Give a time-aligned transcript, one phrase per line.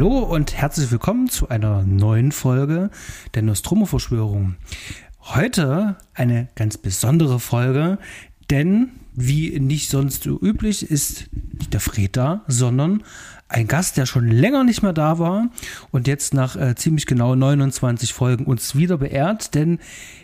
[0.00, 2.88] Hallo und herzlich willkommen zu einer neuen Folge
[3.34, 4.56] der Nostromo-Verschwörung.
[5.20, 7.98] Heute eine ganz besondere Folge,
[8.48, 13.02] denn wie nicht sonst so üblich ist nicht der Fred da, sondern
[13.48, 15.50] ein Gast, der schon länger nicht mehr da war
[15.90, 19.80] und jetzt nach äh, ziemlich genau 29 Folgen uns wieder beehrt, denn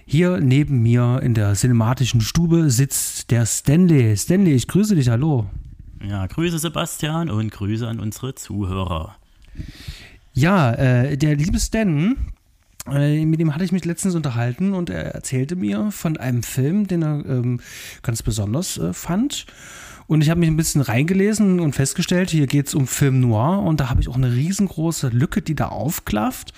[0.06, 4.16] hier neben mir in der cinematischen Stube sitzt der Stanley.
[4.16, 5.50] Stanley, ich grüße dich, hallo.
[6.02, 9.16] Ja, Grüße Sebastian und Grüße an unsere Zuhörer.
[10.32, 12.16] Ja, äh, der liebe Stan,
[12.90, 16.86] äh, mit dem hatte ich mich letztens unterhalten und er erzählte mir von einem Film,
[16.86, 17.60] den er ähm,
[18.02, 19.46] ganz besonders äh, fand.
[20.06, 23.62] Und ich habe mich ein bisschen reingelesen und festgestellt, hier geht es um Film Noir
[23.62, 26.52] und da habe ich auch eine riesengroße Lücke, die da aufklafft.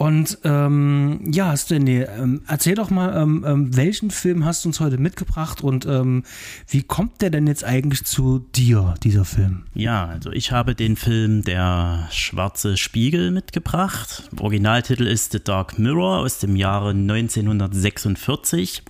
[0.00, 4.80] Und ähm, ja, Stanley, ähm, erzähl doch mal, ähm, ähm, welchen Film hast du uns
[4.80, 6.22] heute mitgebracht und ähm,
[6.68, 9.64] wie kommt der denn jetzt eigentlich zu dir, dieser Film?
[9.74, 14.30] Ja, also ich habe den Film Der schwarze Spiegel mitgebracht.
[14.40, 18.82] Originaltitel ist The Dark Mirror aus dem Jahre 1946.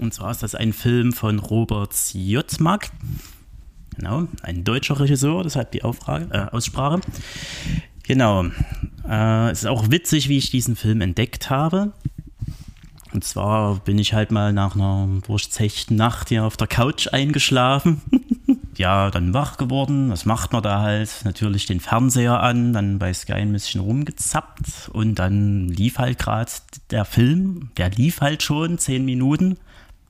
[0.00, 2.90] Und zwar ist das ein Film von Robert Siotmak.
[3.94, 7.02] Genau, ein deutscher Regisseur, deshalb die Aufrage, äh, Aussprache.
[8.06, 8.44] Genau.
[9.08, 11.92] Äh, es ist auch witzig, wie ich diesen Film entdeckt habe.
[13.12, 18.02] Und zwar bin ich halt mal nach einer durchzechten Nacht hier auf der Couch eingeschlafen.
[18.76, 20.10] ja, dann wach geworden.
[20.10, 21.10] Was macht man da halt?
[21.24, 26.50] Natürlich den Fernseher an, dann bei Sky ein bisschen rumgezappt und dann lief halt gerade
[26.90, 27.70] der Film.
[27.76, 29.56] Der lief halt schon zehn Minuten.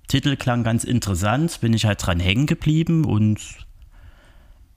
[0.09, 3.41] Titel klang ganz interessant, bin ich halt dran hängen geblieben und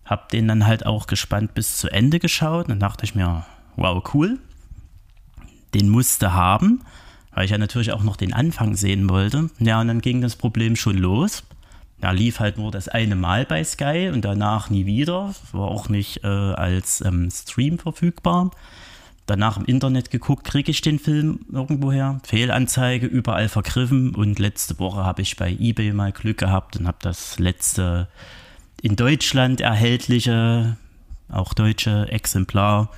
[0.09, 2.69] hab den dann halt auch gespannt bis zu Ende geschaut.
[2.69, 4.39] Dann dachte ich mir, wow, cool.
[5.75, 6.81] Den musste haben,
[7.31, 9.51] weil ich ja natürlich auch noch den Anfang sehen wollte.
[9.59, 11.43] Ja, und dann ging das Problem schon los.
[12.01, 15.35] Da lief halt nur das eine Mal bei Sky und danach nie wieder.
[15.51, 18.49] War auch nicht äh, als ähm, Stream verfügbar.
[19.27, 22.19] Danach im Internet geguckt, kriege ich den Film irgendwoher.
[22.23, 24.15] Fehlanzeige, überall vergriffen.
[24.15, 28.07] Und letzte Woche habe ich bei eBay mal Glück gehabt und habe das letzte
[28.81, 30.77] in Deutschland erhältliche,
[31.29, 32.89] auch deutsche Exemplar.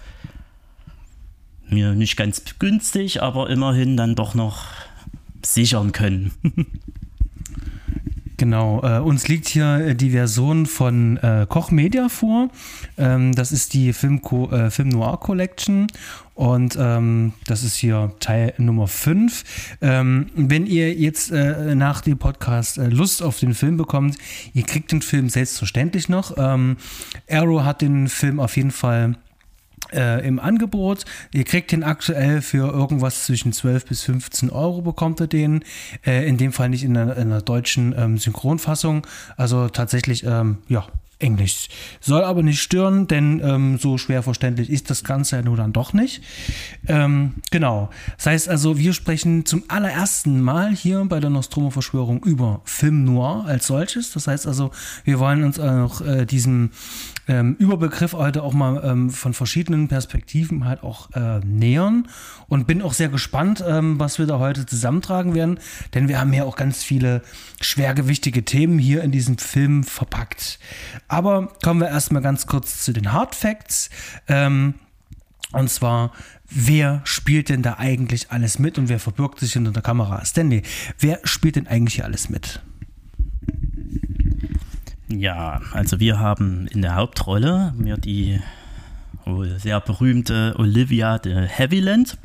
[1.68, 4.66] Mir nicht ganz günstig, aber immerhin dann doch noch
[5.44, 6.32] sichern können.
[8.42, 12.50] Genau, äh, uns liegt hier die Version von äh, Koch Media vor.
[12.98, 14.20] Ähm, das ist die Film,
[14.52, 15.86] äh, Film Noir Collection
[16.34, 19.44] und ähm, das ist hier Teil Nummer 5.
[19.82, 24.18] Ähm, wenn ihr jetzt äh, nach dem Podcast äh, Lust auf den Film bekommt,
[24.56, 26.36] ihr kriegt den Film selbstverständlich noch.
[26.36, 26.78] Ähm,
[27.30, 29.18] Arrow hat den Film auf jeden Fall
[29.94, 31.06] äh, im Angebot.
[31.34, 35.64] Ihr kriegt den aktuell für irgendwas zwischen 12 bis 15 Euro bekommt ihr den.
[36.06, 39.06] Äh, in dem Fall nicht in einer, in einer deutschen ähm, Synchronfassung.
[39.38, 40.88] Also tatsächlich, ähm, ja,
[41.22, 41.70] Englisch.
[42.00, 45.74] Soll aber nicht stören, denn ähm, so schwer verständlich ist das Ganze ja nur dann
[45.74, 46.22] doch nicht.
[46.88, 47.90] Ähm, genau.
[48.18, 53.46] Das heißt also, wir sprechen zum allerersten Mal hier bei der Nostromo-Verschwörung über Film Noir
[53.46, 54.12] als solches.
[54.12, 54.72] Das heißt also,
[55.04, 56.72] wir wollen uns auch äh, diesem
[57.28, 62.08] ähm, Überbegriff heute auch mal ähm, von verschiedenen Perspektiven halt auch äh, nähern
[62.48, 65.60] und bin auch sehr gespannt, ähm, was wir da heute zusammentragen werden,
[65.94, 67.22] denn wir haben ja auch ganz viele
[67.62, 70.60] schwergewichtige Themen hier in diesem Film verpackt.
[71.12, 73.90] Aber kommen wir erstmal ganz kurz zu den Hard Facts.
[74.30, 74.76] Ähm,
[75.52, 76.14] und zwar,
[76.50, 80.24] wer spielt denn da eigentlich alles mit und wer verbirgt sich hinter der Kamera?
[80.24, 80.64] Stanley,
[81.00, 82.62] wer spielt denn eigentlich hier alles mit?
[85.10, 88.40] Ja, also wir haben in der Hauptrolle mir die
[89.58, 92.18] sehr berühmte Olivia de Havilland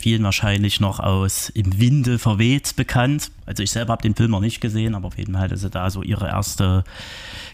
[0.00, 3.30] vielen wahrscheinlich noch aus Im Winde verweht bekannt.
[3.46, 5.70] Also ich selber habe den Film noch nicht gesehen, aber auf jeden Fall hatte sie
[5.70, 6.84] da so ihre erste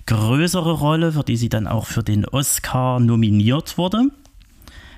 [0.06, 4.08] größere Rolle, für die sie dann auch für den Oscar nominiert wurde.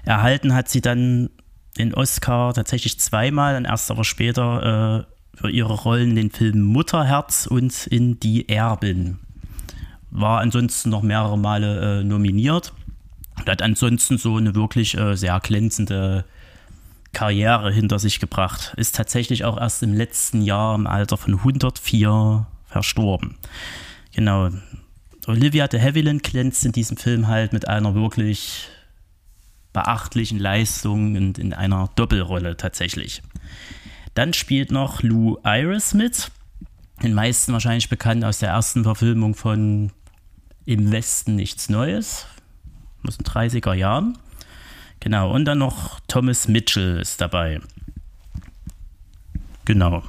[0.04, 1.30] Erhalten hat sie dann
[1.78, 6.62] den Oscar tatsächlich zweimal, dann erst aber später äh, für ihre Rollen in den Filmen
[6.62, 9.18] Mutterherz und in Die Erbin.
[10.10, 12.72] War ansonsten noch mehrere Male äh, nominiert
[13.38, 16.24] und hat ansonsten so eine wirklich äh, sehr glänzende
[17.12, 18.74] Karriere hinter sich gebracht.
[18.76, 23.36] Ist tatsächlich auch erst im letzten Jahr im Alter von 104 verstorben.
[24.14, 24.50] Genau.
[25.26, 28.68] Olivia de Havilland glänzt in diesem Film halt mit einer wirklich
[29.72, 33.22] beachtlichen Leistung und in einer Doppelrolle tatsächlich.
[34.14, 36.30] Dann spielt noch Lou Iris mit,
[37.02, 39.92] den meisten wahrscheinlich bekannt aus der ersten Verfilmung von
[40.64, 42.26] Im Westen nichts Neues,
[43.06, 44.18] aus den 30er Jahren.
[45.00, 47.60] Genau, und dann noch Thomas Mitchell ist dabei.
[49.64, 50.02] Genau.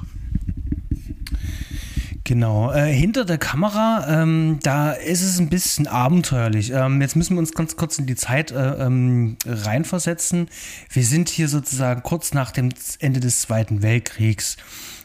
[2.24, 6.70] Genau, äh, hinter der Kamera, ähm, da ist es ein bisschen abenteuerlich.
[6.70, 10.48] Ähm, jetzt müssen wir uns ganz kurz in die Zeit äh, ähm, reinversetzen.
[10.92, 12.68] Wir sind hier sozusagen kurz nach dem
[13.00, 14.58] Ende des Zweiten Weltkriegs.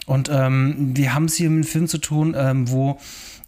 [0.05, 2.99] Und ähm, wir haben es hier mit einem Film zu tun, ähm, wo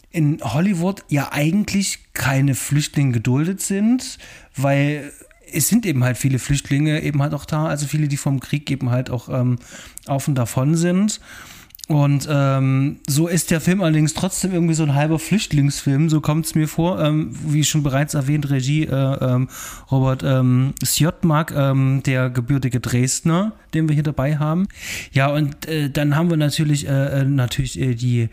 [0.10, 4.18] in Hollywood ja eigentlich keine Flüchtlinge geduldet sind,
[4.56, 5.12] weil
[5.51, 8.69] es sind eben halt viele Flüchtlinge eben halt auch da, also viele, die vom Krieg
[8.71, 9.57] eben halt auch ähm,
[10.07, 11.19] auf und davon sind.
[11.88, 16.45] Und ähm, so ist der Film allerdings trotzdem irgendwie so ein halber Flüchtlingsfilm, so kommt
[16.45, 16.99] es mir vor.
[17.01, 19.47] Ähm, wie schon bereits erwähnt, Regie äh, ähm,
[19.89, 24.67] Robert ähm, Sjotmark, ähm, der gebürtige Dresdner, den wir hier dabei haben.
[25.13, 28.27] Ja, und äh, dann haben wir natürlich, äh, äh natürlich äh, die,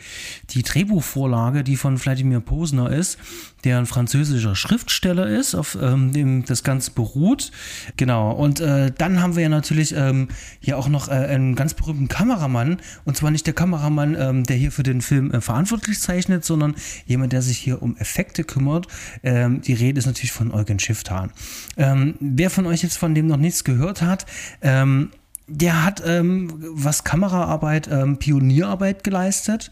[0.50, 3.18] die Drehbuchvorlage, die von Vladimir Posner ist
[3.64, 7.50] der ein französischer Schriftsteller ist, auf ähm, dem das Ganze beruht.
[7.96, 8.32] Genau.
[8.32, 10.28] Und äh, dann haben wir ja natürlich ähm,
[10.60, 12.78] hier auch noch äh, einen ganz berühmten Kameramann.
[13.04, 16.74] Und zwar nicht der Kameramann, ähm, der hier für den Film äh, verantwortlich zeichnet, sondern
[17.06, 18.86] jemand, der sich hier um Effekte kümmert.
[19.22, 21.32] Ähm, die Rede ist natürlich von Eugen Schifftan.
[21.76, 24.26] Ähm, wer von euch jetzt von dem noch nichts gehört hat,
[24.62, 25.10] ähm,
[25.46, 29.70] der hat, ähm, was Kameraarbeit, ähm, Pionierarbeit geleistet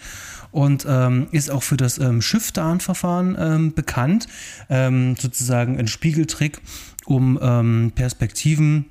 [0.50, 4.28] und ähm, ist auch für das ähm, Shift-Down-Verfahren ähm, bekannt.
[4.68, 6.60] Ähm, sozusagen ein Spiegeltrick,
[7.06, 8.86] um ähm, Perspektiven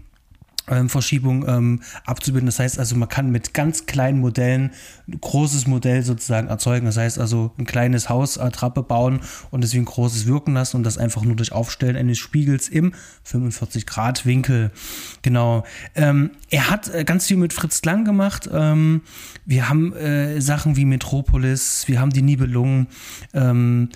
[0.71, 2.47] ähm, Verschiebung ähm, abzubilden.
[2.47, 4.71] Das heißt also, man kann mit ganz kleinen Modellen
[5.07, 6.85] ein großes Modell sozusagen erzeugen.
[6.85, 9.19] Das heißt also, ein kleines Haus Attrappe bauen
[9.51, 13.85] und deswegen großes wirken lassen und das einfach nur durch Aufstellen eines Spiegels im 45
[13.85, 14.71] Grad Winkel.
[15.21, 15.63] Genau.
[15.95, 18.50] Ähm, er hat äh, ganz viel mit Fritz Lang gemacht.
[18.51, 19.01] Ähm,
[19.45, 22.88] wir haben äh, Sachen wie Metropolis, wir haben die Nibelungen.
[23.33, 23.89] Ähm,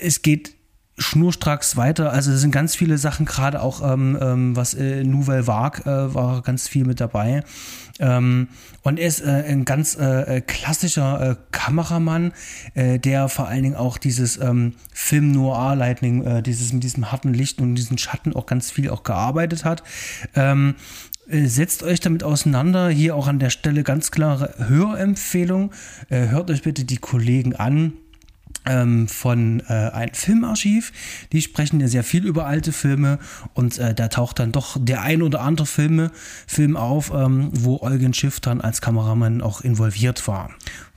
[0.00, 0.54] es geht
[1.02, 2.12] schnurstracks weiter.
[2.12, 6.14] Also es sind ganz viele Sachen, gerade auch ähm, ähm, was äh, Nouvelle Vague äh,
[6.14, 7.44] war ganz viel mit dabei.
[7.98, 8.48] Ähm,
[8.82, 12.32] und er ist äh, ein ganz äh, äh klassischer äh, Kameramann,
[12.74, 17.60] der vor allen Dingen auch dieses ähm, Film Noir Lightning, dieses mit diesem harten Licht
[17.60, 19.82] und diesen Schatten auch ganz viel auch gearbeitet hat.
[20.34, 20.74] Ähm,
[21.28, 22.88] äh, setzt euch damit auseinander.
[22.88, 25.72] Hier auch an der Stelle ganz klare Hörempfehlung.
[26.08, 27.92] Hört euch bitte die Kollegen an
[28.66, 30.92] ähm, von äh, einem Filmarchiv.
[31.32, 33.18] Die sprechen ja sehr viel über alte Filme
[33.54, 36.10] und äh, da taucht dann doch der ein oder andere Filme,
[36.46, 40.50] Film auf, ähm, wo Eugen Schiff dann als Kameramann auch involviert war.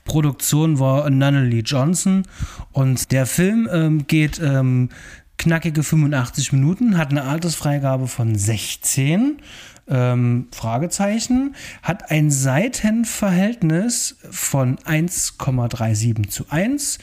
[0.05, 2.23] Produktion war Nunnally Johnson
[2.71, 4.89] und der Film ähm, geht ähm,
[5.37, 9.41] knackige 85 Minuten, hat eine Altersfreigabe von 16.
[9.87, 16.97] Ähm, Fragezeichen, hat ein Seitenverhältnis von 1,37 zu 1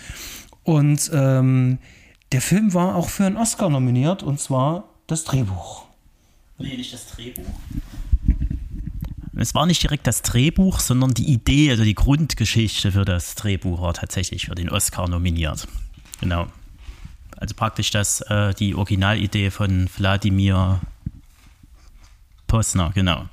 [0.64, 1.78] und ähm,
[2.32, 5.84] der Film war auch für einen Oscar nominiert, und zwar das Drehbuch.
[6.58, 7.44] Nee, nicht das Drehbuch.
[9.34, 13.80] Es war nicht direkt das Drehbuch, sondern die Idee, also die Grundgeschichte für das Drehbuch
[13.80, 15.66] war tatsächlich für den Oscar nominiert.
[16.20, 16.46] Genau.
[17.36, 20.80] Also praktisch das, äh, die Originalidee von Wladimir
[22.46, 23.24] Posner, genau.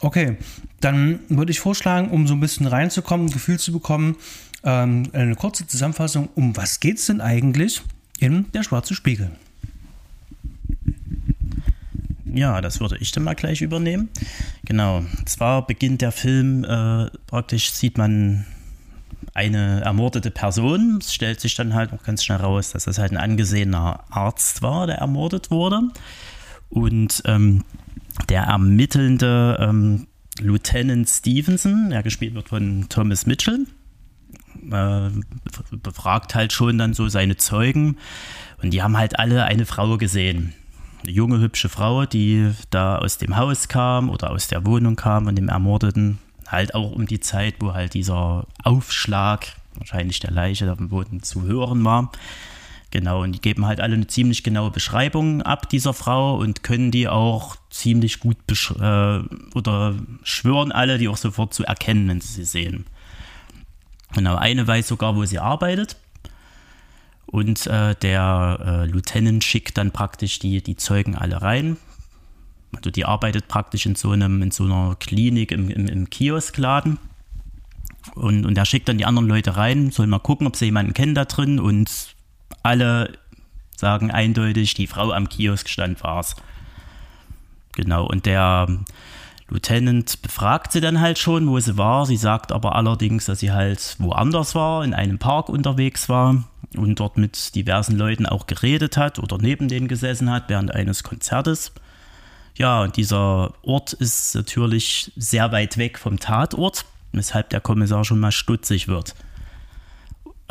[0.00, 0.38] Okay,
[0.80, 4.16] dann würde ich vorschlagen, um so ein bisschen reinzukommen, ein Gefühl zu bekommen,
[4.64, 7.82] ähm, eine kurze Zusammenfassung, um was geht es denn eigentlich
[8.18, 9.30] in Der Schwarze Spiegel?
[12.32, 14.08] Ja, das würde ich dann mal gleich übernehmen.
[14.64, 15.02] Genau.
[15.24, 18.46] Zwar beginnt der Film, äh, praktisch sieht man
[19.34, 20.98] eine ermordete Person.
[21.00, 24.62] Es stellt sich dann halt auch ganz schnell raus, dass das halt ein angesehener Arzt
[24.62, 25.82] war, der ermordet wurde.
[26.68, 27.64] Und ähm,
[28.28, 30.06] der ermittelnde ähm,
[30.40, 33.66] Lieutenant Stevenson, der gespielt wird von Thomas Mitchell,
[34.72, 35.10] äh,
[35.76, 37.96] befragt halt schon dann so seine Zeugen
[38.62, 40.54] und die haben halt alle eine Frau gesehen.
[41.02, 45.26] Eine junge, hübsche Frau, die da aus dem Haus kam oder aus der Wohnung kam
[45.26, 46.18] und dem Ermordeten.
[46.46, 49.46] Halt auch um die Zeit, wo halt dieser Aufschlag,
[49.76, 52.10] wahrscheinlich der Leiche auf dem Boden zu hören war.
[52.90, 56.90] Genau, und die geben halt alle eine ziemlich genaue Beschreibung ab dieser Frau und können
[56.90, 58.36] die auch ziemlich gut
[58.80, 59.20] äh,
[59.54, 62.86] oder schwören alle, die auch sofort zu erkennen, wenn sie sie sehen.
[64.14, 65.96] Genau, eine weiß sogar, wo sie arbeitet.
[67.26, 71.76] Und äh, der äh, Lieutenant schickt dann praktisch die, die Zeugen alle rein.
[72.74, 76.98] Also die arbeitet praktisch in so, einem, in so einer Klinik im, im, im Kioskladen.
[78.14, 80.94] Und, und er schickt dann die anderen Leute rein, soll mal gucken, ob sie jemanden
[80.94, 81.60] kennen da drin.
[81.60, 82.14] Und
[82.62, 83.12] alle
[83.76, 86.36] sagen eindeutig, die Frau am Kioskstand war es.
[87.72, 88.66] Genau, und der
[89.50, 92.06] Lieutenant befragt sie dann halt schon, wo sie war.
[92.06, 96.44] Sie sagt aber allerdings, dass sie halt woanders war, in einem Park unterwegs war
[96.76, 101.02] und dort mit diversen Leuten auch geredet hat oder neben denen gesessen hat während eines
[101.02, 101.72] Konzertes.
[102.56, 106.84] Ja, und dieser Ort ist natürlich sehr weit weg vom Tatort.
[107.12, 109.16] weshalb der Kommissar schon mal stutzig wird.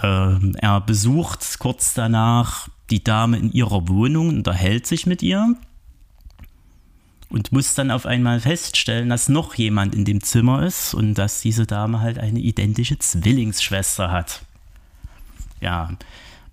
[0.04, 5.56] Ähm, er besucht kurz danach die Dame in ihrer Wohnung, unterhält sich mit ihr
[7.30, 11.42] und muss dann auf einmal feststellen, dass noch jemand in dem Zimmer ist und dass
[11.42, 14.42] diese Dame halt eine identische Zwillingsschwester hat.
[15.62, 15.92] Ja,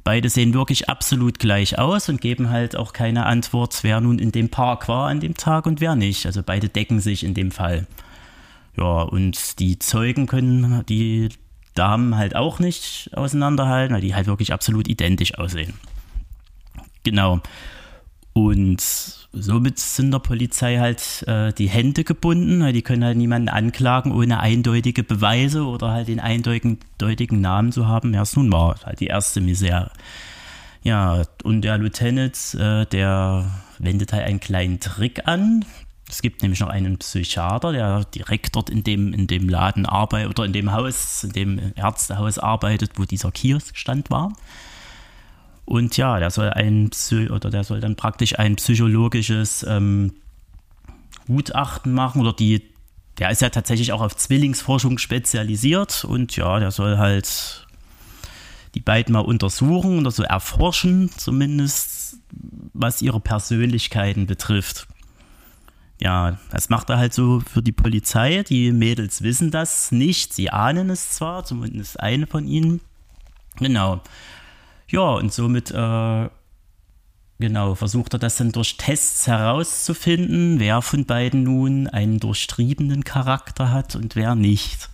[0.05, 4.33] beide sehen wirklich absolut gleich aus und geben halt auch keine Antwort, wer nun in
[4.33, 6.27] dem Park war an dem Tag und wer nicht.
[6.27, 7.87] Also beide decken sich in dem Fall.
[8.77, 11.31] Ja, und die Zeugen können die
[11.75, 15.75] Damen halt auch nicht auseinanderhalten, weil die halt wirklich absolut identisch aussehen.
[17.03, 17.41] Genau.
[18.37, 18.83] Und
[19.33, 24.13] somit sind der Polizei halt äh, die Hände gebunden, weil die können halt niemanden anklagen,
[24.13, 28.77] ohne eindeutige Beweise oder halt den eindeutigen Namen zu haben, wer es nun war.
[28.85, 29.91] Halt die erste Misere.
[30.83, 35.65] Ja, und der Lieutenant, äh, der wendet halt einen kleinen Trick an.
[36.07, 40.29] Es gibt nämlich noch einen Psychiater, der direkt dort in dem, in dem Laden arbeitet
[40.29, 44.35] oder in dem Haus, in dem Ärztehaus arbeitet, wo dieser Kioskstand war.
[45.67, 46.91] Und ja, der soll ein
[47.31, 50.15] oder der soll dann praktisch ein psychologisches ähm,
[51.27, 52.63] Gutachten machen oder die,
[53.19, 57.67] der ist ja tatsächlich auch auf Zwillingsforschung spezialisiert und ja, der soll halt
[58.77, 62.19] die beiden mal untersuchen oder so erforschen, zumindest
[62.73, 64.87] was ihre Persönlichkeiten betrifft.
[66.01, 68.43] Ja, das macht er halt so für die Polizei.
[68.43, 70.35] Die Mädels wissen das nicht.
[70.35, 72.83] Sie ahnen es zwar, zumindest eine von ihnen.
[73.57, 74.03] Genau.
[74.89, 76.29] Ja, und somit, äh,
[77.39, 83.73] genau, versucht er das dann durch Tests herauszufinden, wer von beiden nun einen durchtriebenen Charakter
[83.73, 84.89] hat und wer nicht.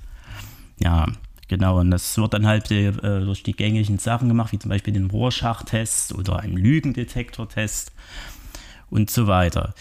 [0.79, 1.07] Ja,
[1.49, 4.95] genau, und das wird dann halt äh, durch die gängigen Sachen gemacht, wie zum Beispiel
[4.95, 7.93] den Rorschach-Test oder einen Lügendetektor-Test
[8.89, 9.75] und so weiter.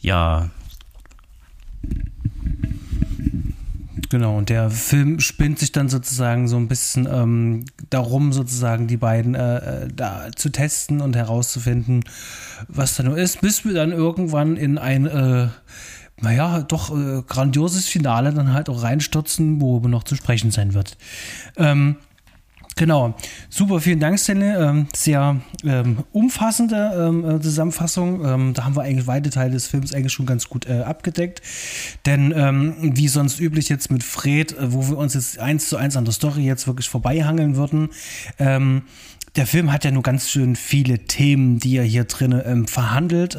[0.00, 0.50] Ja,
[4.10, 8.96] Genau, und der Film spinnt sich dann sozusagen so ein bisschen ähm, darum, sozusagen die
[8.96, 12.02] beiden äh, äh, da zu testen und herauszufinden,
[12.66, 15.46] was da nur ist, bis wir dann irgendwann in ein, äh,
[16.20, 20.98] naja, doch äh, grandioses Finale dann halt auch reinstürzen, worüber noch zu sprechen sein wird.
[21.56, 21.94] Ähm,
[22.76, 23.14] Genau,
[23.50, 24.54] super, vielen Dank, Stanley.
[24.56, 28.24] Ähm, sehr ähm, umfassende ähm, äh, Zusammenfassung.
[28.24, 31.42] Ähm, da haben wir eigentlich weite Teile des Films eigentlich schon ganz gut äh, abgedeckt.
[32.06, 35.76] Denn ähm, wie sonst üblich jetzt mit Fred, äh, wo wir uns jetzt eins zu
[35.76, 37.90] eins an der Story jetzt wirklich vorbeihangeln würden,
[38.38, 38.82] ähm,
[39.36, 43.38] der Film hat ja nur ganz schön viele Themen, die er hier drin verhandelt,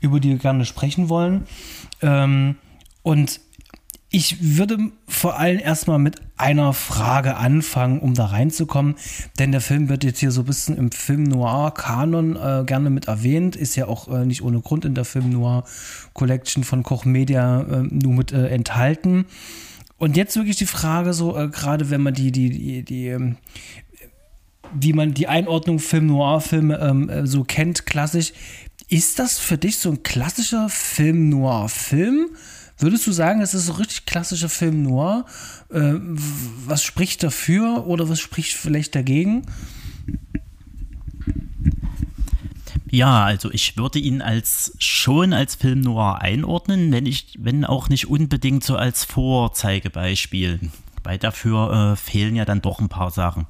[0.00, 1.46] über die wir gerne sprechen wollen.
[2.02, 3.40] und
[4.14, 4.78] ich würde
[5.08, 8.94] vor allem erstmal mit einer Frage anfangen, um da reinzukommen,
[9.40, 12.90] denn der Film wird jetzt hier so ein bisschen im Film Noir Kanon äh, gerne
[12.90, 15.64] mit erwähnt, ist ja auch äh, nicht ohne Grund in der Film Noir
[16.12, 19.24] Collection von Koch Media äh, nur mit äh, enthalten.
[19.98, 23.36] Und jetzt wirklich die Frage so, äh, gerade wenn man die, die, die, die ähm,
[24.72, 28.32] wie man die Einordnung Film Noir Filme ähm, äh, so kennt, klassisch,
[28.88, 32.28] ist das für dich so ein klassischer Film Noir Film?
[32.78, 35.26] Würdest du sagen, es ist so richtig klassischer Film Noir?
[35.70, 35.94] Äh,
[36.66, 39.46] was spricht dafür oder was spricht vielleicht dagegen?
[42.90, 47.88] Ja, also ich würde ihn als schon als Film Noir einordnen, wenn ich, wenn auch
[47.88, 50.60] nicht unbedingt so als Vorzeigebeispiel.
[51.02, 53.46] Weil dafür äh, fehlen ja dann doch ein paar Sachen.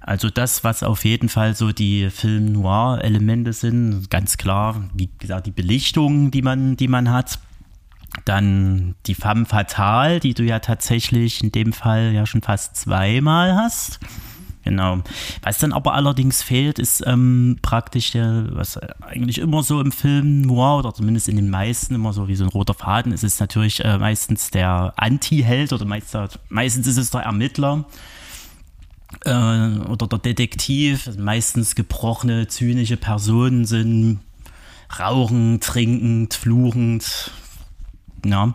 [0.00, 5.46] Also das, was auf jeden Fall so die Film Noir-Elemente sind, ganz klar, wie gesagt,
[5.46, 7.38] die Belichtung, die man, die man hat,
[8.24, 13.56] dann die Femme Fatale, die du ja tatsächlich in dem Fall ja schon fast zweimal
[13.56, 14.00] hast.
[14.64, 15.02] Genau.
[15.42, 20.42] Was dann aber allerdings fehlt, ist ähm, praktisch der, was eigentlich immer so im Film
[20.42, 23.40] Noir oder zumindest in den meisten immer so wie so ein roter Faden ist, ist
[23.40, 27.86] natürlich äh, meistens der Anti-Held oder meistens, meistens ist es der Ermittler
[29.24, 31.10] äh, oder der Detektiv.
[31.18, 34.20] Meistens gebrochene, zynische Personen sind
[34.96, 37.32] rauchend, trinkend, fluchend,
[38.24, 38.54] ja,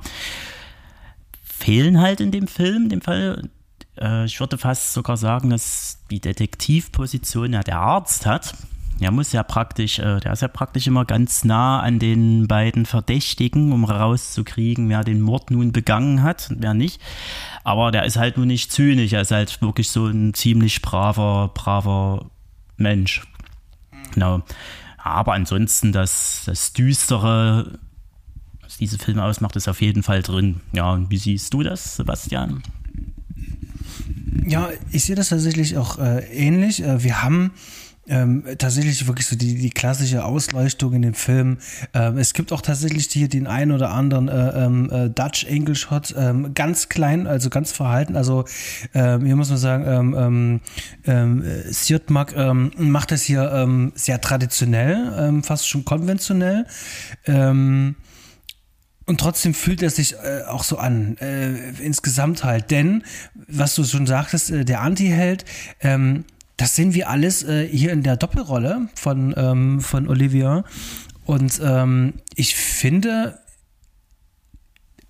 [1.44, 3.50] fehlen halt in dem Film, in dem Fall.
[4.00, 8.54] Äh, ich würde fast sogar sagen, dass die Detektivposition ja der Arzt hat.
[9.00, 12.86] Der muss ja praktisch, äh, der ist ja praktisch immer ganz nah an den beiden
[12.86, 17.00] Verdächtigen, um rauszukriegen, wer den Mord nun begangen hat und wer nicht.
[17.64, 21.52] Aber der ist halt nur nicht zynisch, er ist halt wirklich so ein ziemlich braver,
[21.54, 22.26] braver
[22.78, 23.28] Mensch.
[24.14, 24.42] Genau.
[24.98, 27.80] Aber ansonsten das, das Düstere
[28.80, 30.62] diese Filme ausmacht, ist auf jeden Fall drin.
[30.74, 32.64] Ja, und wie siehst du das, Sebastian?
[34.48, 36.82] Ja, ich sehe das tatsächlich auch äh, ähnlich.
[36.82, 37.52] Äh, wir haben
[38.08, 41.58] ähm, tatsächlich wirklich so die, die klassische Ausleuchtung in dem Film.
[41.94, 45.82] Ähm, es gibt auch tatsächlich hier den einen oder anderen äh, ähm, äh, Dutch English
[45.82, 48.16] Shot, ähm, ganz klein, also ganz verhalten.
[48.16, 48.46] Also
[48.94, 50.62] ähm, hier muss man sagen, ähm,
[51.06, 52.36] ähm, Sirtmak
[52.78, 56.66] macht das hier sehr traditionell, fast schon konventionell.
[57.26, 57.96] Ähm,
[59.08, 62.70] und trotzdem fühlt er sich äh, auch so an, äh, insgesamt halt.
[62.72, 63.04] Denn,
[63.48, 65.46] was du schon sagtest, äh, der Anti-Held,
[65.80, 66.26] ähm,
[66.58, 70.66] das sehen wir alles äh, hier in der Doppelrolle von, ähm, von Olivia.
[71.26, 73.40] Und ähm, ich finde,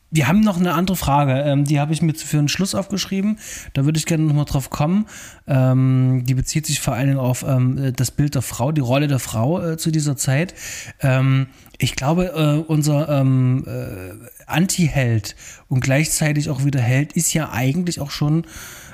[0.10, 1.34] wir haben noch eine andere Frage.
[1.42, 3.40] Ähm, die habe ich mir für einen Schluss aufgeschrieben.
[3.74, 5.06] Da würde ich gerne nochmal drauf kommen.
[5.48, 9.08] Ähm, die bezieht sich vor allen Dingen auf ähm, das Bild der Frau, die Rolle
[9.08, 10.54] der Frau äh, zu dieser Zeit.
[11.02, 11.48] Ähm,
[11.78, 14.14] ich glaube, äh, unser ähm, äh,
[14.46, 15.36] Anti-Held
[15.68, 18.46] und gleichzeitig auch wieder Held ist ja eigentlich auch schon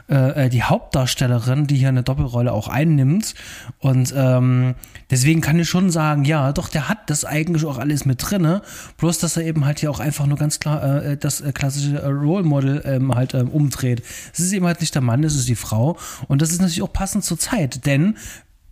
[0.09, 3.35] äh, äh, die Hauptdarstellerin, die hier eine Doppelrolle auch einnimmt.
[3.79, 4.75] Und ähm,
[5.09, 8.59] deswegen kann ich schon sagen, ja, doch, der hat das eigentlich auch alles mit drin.
[8.97, 12.01] Bloß, dass er eben halt hier auch einfach nur ganz klar äh, das äh, klassische
[12.01, 14.03] äh, Role Model ähm, halt ähm, umdreht.
[14.33, 15.97] Es ist eben halt nicht der Mann, es ist die Frau.
[16.27, 18.17] Und das ist natürlich auch passend zur Zeit, denn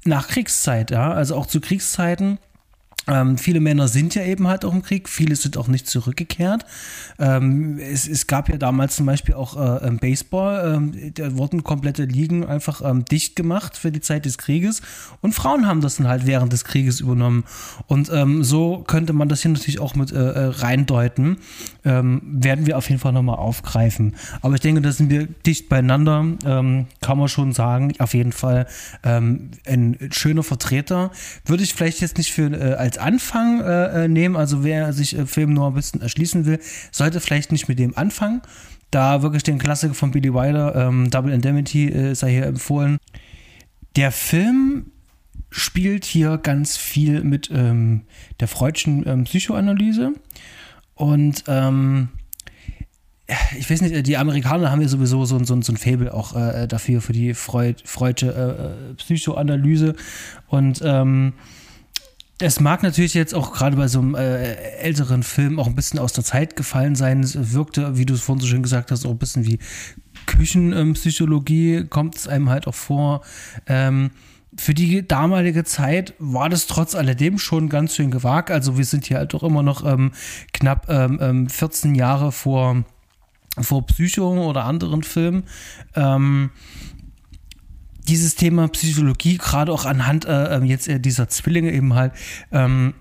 [0.03, 2.39] nach Kriegszeit, ja, also auch zu Kriegszeiten
[3.07, 6.65] ähm, viele Männer sind ja eben halt auch im Krieg, viele sind auch nicht zurückgekehrt.
[7.17, 12.05] Ähm, es, es, gab ja damals zum Beispiel auch äh, Baseball, ähm, da wurden komplette
[12.05, 14.81] Ligen einfach ähm, dicht gemacht für die Zeit des Krieges
[15.21, 17.43] und Frauen haben das dann halt während des Krieges übernommen.
[17.87, 21.37] Und ähm, so könnte man das hier natürlich auch mit äh, äh reindeuten.
[21.83, 24.15] Ähm, werden wir auf jeden Fall nochmal aufgreifen.
[24.41, 27.93] Aber ich denke, da sind wir dicht beieinander, kann man schon sagen.
[27.99, 28.67] Auf jeden Fall
[29.03, 31.11] ein schöner Vertreter.
[31.45, 34.35] Würde ich vielleicht jetzt nicht für äh, als Anfang äh, äh, nehmen.
[34.35, 36.59] Also wer sich äh, Film nur ein bisschen erschließen will,
[36.91, 38.41] sollte vielleicht nicht mit dem anfangen.
[38.89, 42.97] Da wirklich den Klassiker von Billy Wilder, ähm, Double Indemnity, äh, sei hier empfohlen.
[43.95, 44.91] Der Film
[45.49, 48.03] spielt hier ganz viel mit ähm,
[48.39, 50.13] der Freudschen ähm, Psychoanalyse
[50.95, 52.09] und ähm,
[53.57, 56.67] ich weiß nicht, die Amerikaner haben ja sowieso so, so, so ein Fable auch äh,
[56.67, 59.95] dafür, für die Freud, Freudsche äh, äh Psychoanalyse
[60.47, 61.33] und ähm,
[62.41, 65.99] es mag natürlich jetzt auch gerade bei so einem äh, älteren Film auch ein bisschen
[65.99, 67.21] aus der Zeit gefallen sein.
[67.21, 69.59] Es wirkte, wie du es vorhin so schön gesagt hast, auch ein bisschen wie
[70.25, 73.21] Küchenpsychologie, kommt es einem halt auch vor.
[73.67, 74.11] Ähm,
[74.57, 78.51] für die damalige Zeit war das trotz alledem schon ganz schön gewagt.
[78.51, 80.11] Also wir sind hier halt doch immer noch ähm,
[80.51, 82.83] knapp ähm, 14 ähm, Jahre vor,
[83.59, 85.43] vor Psycho oder anderen Filmen.
[88.11, 92.11] Dieses Thema Psychologie, gerade auch anhand äh, ähm, jetzt äh, dieser Zwillinge eben halt,
[92.51, 92.93] ähm,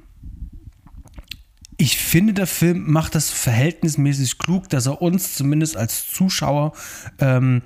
[1.78, 6.74] ich finde, der Film macht das verhältnismäßig klug, dass er uns zumindest als Zuschauer
[7.18, 7.62] ähm,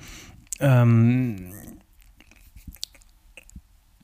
[0.59, 1.53] ähm,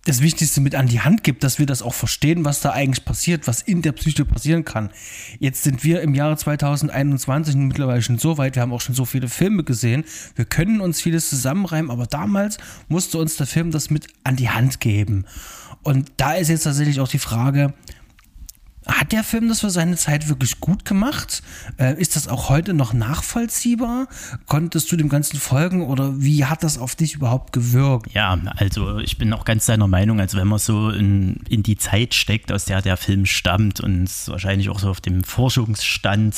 [0.07, 3.05] das Wichtigste mit an die Hand gibt, dass wir das auch verstehen, was da eigentlich
[3.05, 4.91] passiert, was in der Psyche passieren kann.
[5.39, 9.05] Jetzt sind wir im Jahre 2021 mittlerweile schon so weit, wir haben auch schon so
[9.05, 10.05] viele Filme gesehen,
[10.37, 12.57] wir können uns vieles zusammenreimen, aber damals
[12.89, 15.27] musste uns der Film das mit an die Hand geben.
[15.83, 17.75] Und da ist jetzt tatsächlich auch die Frage,
[18.87, 21.43] hat der Film das für seine Zeit wirklich gut gemacht?
[21.79, 24.09] Äh, ist das auch heute noch nachvollziehbar?
[24.47, 28.13] Konntest du dem Ganzen folgen oder wie hat das auf dich überhaupt gewirkt?
[28.15, 31.77] Ja, also ich bin auch ganz deiner Meinung, also wenn man so in, in die
[31.77, 36.35] Zeit steckt, aus der der Film stammt und wahrscheinlich auch so auf dem Forschungsstand,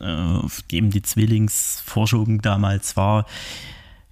[0.00, 3.26] äh, auf dem die Zwillingsforschung damals war,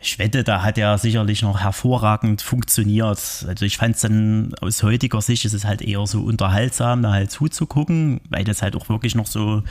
[0.02, 3.18] ich wette, da hat er sicherlich noch hervorragend funktioniert.
[3.46, 7.12] Also ich fand es dann aus heutiger Sicht ist es halt eher so unterhaltsam, da
[7.12, 9.62] halt zuzugucken, weil das halt auch wirklich noch so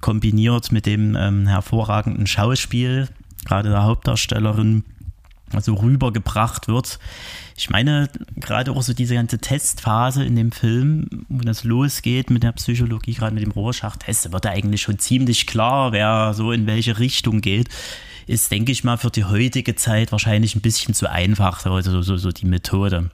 [0.00, 3.08] kombiniert mit dem ähm, hervorragenden Schauspiel,
[3.44, 4.84] gerade der Hauptdarstellerin,
[5.52, 7.00] also rübergebracht wird.
[7.56, 12.44] Ich meine, gerade auch so diese ganze Testphase in dem Film, wo das losgeht mit
[12.44, 16.68] der Psychologie, gerade mit dem Rorschach-Test, wird da eigentlich schon ziemlich klar, wer so in
[16.68, 17.68] welche Richtung geht
[18.26, 22.16] ist, denke ich mal, für die heutige Zeit wahrscheinlich ein bisschen zu einfach, also so,
[22.16, 23.10] so die Methode.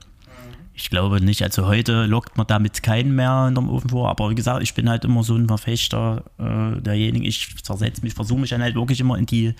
[0.81, 4.29] Ich glaube nicht, also heute lockt man damit keinen mehr in dem Ofen vor, aber
[4.29, 8.39] wie gesagt, ich bin halt immer so ein Verfechter äh, derjenigen, ich versetze mich, versuche
[8.39, 9.55] mich dann halt wirklich immer in die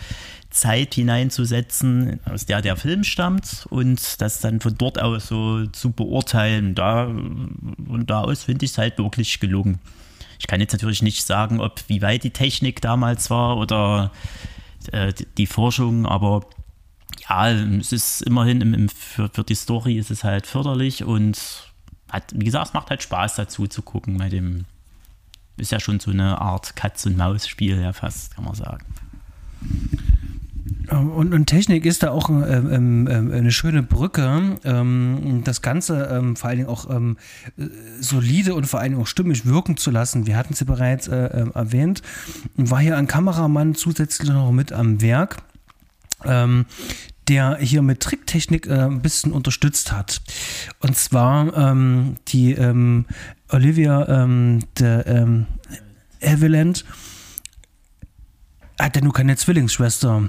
[0.49, 5.91] Zeit hineinzusetzen, aus der der Film stammt und das dann von dort aus so zu
[5.91, 6.73] beurteilen.
[6.73, 9.79] Da, und da aus finde ich es halt wirklich gelungen.
[10.39, 14.11] Ich kann jetzt natürlich nicht sagen, ob wie weit die Technik damals war oder
[14.91, 16.45] äh, die Forschung, aber
[17.27, 21.71] ja, es ist immerhin im, im, für, für die Story ist es halt förderlich und
[22.09, 24.65] hat, wie gesagt, es macht halt Spaß dazu zu gucken bei dem
[25.59, 28.85] ist ja schon so eine Art Katz-und-Maus-Spiel, ja fast, kann man sagen.
[30.89, 34.57] Und, und, Technik ist da auch ähm, ähm, eine schöne Brücke.
[34.63, 37.17] Ähm, das Ganze ähm, vor allen Dingen auch ähm,
[37.99, 40.25] solide und vor allen Dingen auch stimmig wirken zu lassen.
[40.25, 42.01] Wir hatten ja bereits äh, äh, erwähnt.
[42.55, 45.37] War hier ein Kameramann zusätzlich noch mit am Werk.
[46.25, 46.65] Ähm,
[47.29, 50.21] der hier mit Tricktechnik äh, ein bisschen unterstützt hat.
[50.79, 53.05] Und zwar ähm, die ähm,
[53.49, 55.45] Olivia ähm, de, ähm,
[56.19, 56.83] Eveland
[58.79, 60.23] hat ja nur keine Zwillingsschwester.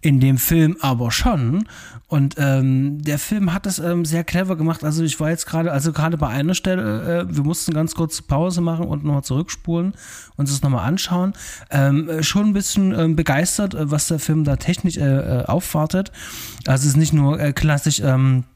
[0.00, 1.66] In dem Film aber schon.
[2.06, 4.84] Und ähm, der Film hat das ähm, sehr clever gemacht.
[4.84, 8.20] Also ich war jetzt gerade, also gerade bei einer Stelle, äh, wir mussten ganz kurz
[8.20, 9.94] Pause machen und nochmal zurückspulen
[10.36, 11.32] und es nochmal anschauen.
[11.70, 16.12] Ähm, schon ein bisschen ähm, begeistert, äh, was der Film da technisch äh, äh aufwartet.
[16.66, 18.53] Also es ist nicht nur äh, klassisch ähm, äh,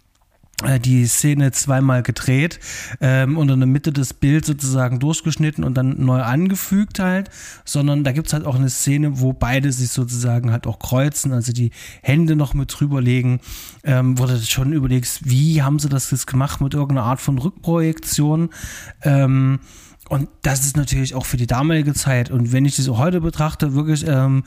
[0.85, 2.59] die Szene zweimal gedreht
[3.01, 7.31] ähm, und in der Mitte des Bilds sozusagen durchgeschnitten und dann neu angefügt halt,
[7.64, 11.53] sondern da gibt's halt auch eine Szene, wo beide sich sozusagen halt auch kreuzen, also
[11.53, 11.71] die
[12.03, 13.38] Hände noch mit drüberlegen,
[13.85, 17.38] ähm, wo du schon überlegst, wie haben sie das jetzt gemacht mit irgendeiner Art von
[17.38, 18.51] Rückprojektion,
[19.03, 19.61] ähm,
[20.09, 22.31] und das ist natürlich auch für die damalige Zeit.
[22.31, 24.44] Und wenn ich das heute betrachte, wirklich ähm,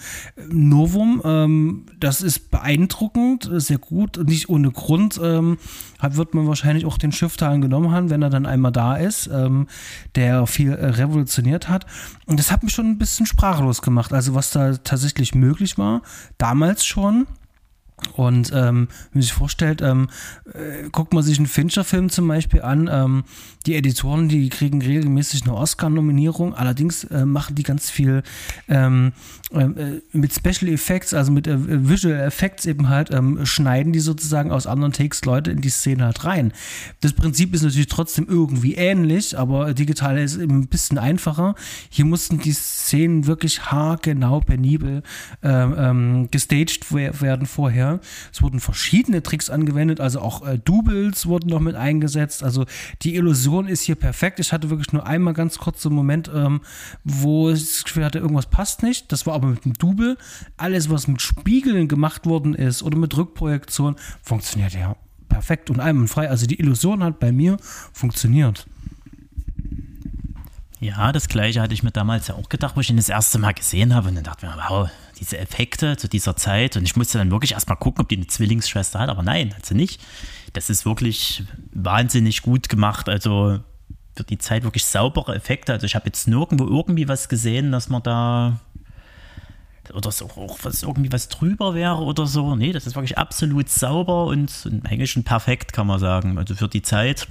[0.50, 4.20] Novum, ähm, das ist beeindruckend, sehr gut.
[4.26, 5.58] Nicht ohne Grund ähm,
[6.02, 9.68] wird man wahrscheinlich auch den Schifftal genommen haben, wenn er dann einmal da ist, ähm,
[10.16, 11.86] der viel äh, revolutioniert hat.
[12.26, 14.14] Und das hat mich schon ein bisschen sprachlos gemacht.
[14.14, 16.02] Also was da tatsächlich möglich war,
[16.38, 17.28] damals schon.
[18.14, 20.10] Und ähm, wenn man sich vorstellt, ähm,
[20.54, 23.24] äh, guckt man sich einen Fincher-Film zum Beispiel an, ähm,
[23.66, 28.24] die Editoren, die kriegen regelmäßig eine Oscar-Nominierung, allerdings äh, machen die ganz viel
[28.68, 29.14] ähm,
[29.54, 31.58] äh, mit Special Effects, also mit äh,
[31.90, 36.06] Visual Effects eben halt, ähm, schneiden die sozusagen aus anderen Takes Leute in die Szene
[36.06, 36.54] halt rein.
[37.02, 41.56] Das Prinzip ist natürlich trotzdem irgendwie ähnlich, aber digital ist eben ein bisschen einfacher.
[41.90, 45.04] Hier mussten die Szenen wirklich haargenau penibel
[45.44, 47.91] ähm, ähm gestaged werden vorher.
[48.32, 52.44] Es wurden verschiedene Tricks angewendet, also auch äh, Doubles wurden noch mit eingesetzt.
[52.44, 52.66] Also
[53.02, 54.40] die Illusion ist hier perfekt.
[54.40, 56.62] Ich hatte wirklich nur einmal ganz kurz so einen Moment, ähm,
[57.04, 59.12] wo ich das Gefühl hatte, irgendwas passt nicht.
[59.12, 60.18] Das war aber mit dem Double.
[60.58, 64.96] Alles, was mit Spiegeln gemacht worden ist oder mit Rückprojektion, funktioniert ja
[65.32, 66.30] perfekt und einwandfrei.
[66.30, 67.58] Also die Illusion hat bei mir
[67.94, 68.68] funktioniert.
[70.82, 73.38] Ja, das gleiche hatte ich mir damals ja auch gedacht, wo ich ihn das erste
[73.38, 74.10] Mal gesehen habe.
[74.10, 74.90] Und dann dachte ich mir, wow,
[75.20, 76.76] diese Effekte zu dieser Zeit.
[76.76, 79.10] Und ich musste dann wirklich erstmal gucken, ob die eine Zwillingsschwester hat.
[79.10, 80.02] Aber nein, hat sie nicht.
[80.54, 83.10] Das ist wirklich wahnsinnig gut gemacht.
[83.10, 83.60] Also
[84.16, 85.72] für die Zeit wirklich saubere Effekte.
[85.72, 88.60] Also ich habe jetzt nirgendwo irgendwie was gesehen, dass man da
[89.94, 92.56] oder so auch was irgendwie was drüber wäre oder so.
[92.56, 96.40] Nee, das ist wirklich absolut sauber und, und eigentlich schon perfekt, kann man sagen.
[96.40, 97.28] Also für die Zeit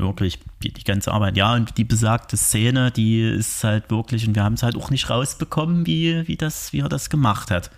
[0.00, 1.36] wirklich die, die, ganze Arbeit.
[1.36, 4.90] Ja, und die besagte Szene, die ist halt wirklich, und wir haben es halt auch
[4.90, 7.70] nicht rausbekommen, wie, wie, das, wie er das gemacht hat.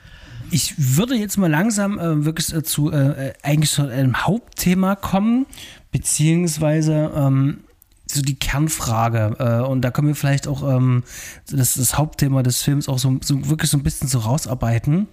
[0.50, 5.46] Ich würde jetzt mal langsam äh, wirklich äh, zu äh, eigentlich zu einem Hauptthema kommen,
[5.92, 7.60] beziehungsweise ähm,
[8.06, 9.36] so die Kernfrage.
[9.38, 11.04] Äh, und da können wir vielleicht auch ähm,
[11.50, 15.08] das, das Hauptthema des Films auch so, so wirklich so ein bisschen so rausarbeiten.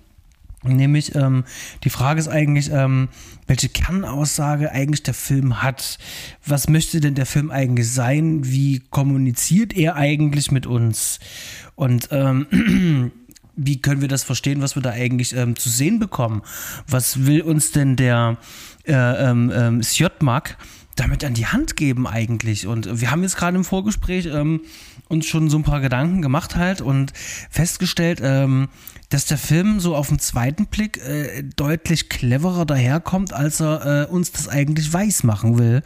[0.63, 1.45] Nämlich, ähm,
[1.83, 3.07] die Frage ist eigentlich, ähm,
[3.47, 5.97] welche Kernaussage eigentlich der Film hat.
[6.45, 8.45] Was möchte denn der Film eigentlich sein?
[8.45, 11.19] Wie kommuniziert er eigentlich mit uns?
[11.75, 13.11] Und ähm,
[13.55, 16.41] wie können wir das verstehen, was wir da eigentlich ähm, zu sehen bekommen?
[16.87, 18.37] Was will uns denn der
[18.85, 20.57] äh, ähm, ähm, Sjotmak
[20.95, 22.67] damit an die Hand geben eigentlich?
[22.67, 24.61] Und wir haben jetzt gerade im Vorgespräch ähm,
[25.07, 27.13] uns schon so ein paar Gedanken gemacht halt und
[27.49, 28.67] festgestellt, ähm,
[29.09, 34.11] dass der Film so auf den zweiten Blick äh, deutlich cleverer daherkommt, als er äh,
[34.11, 35.81] uns das eigentlich weiß machen will.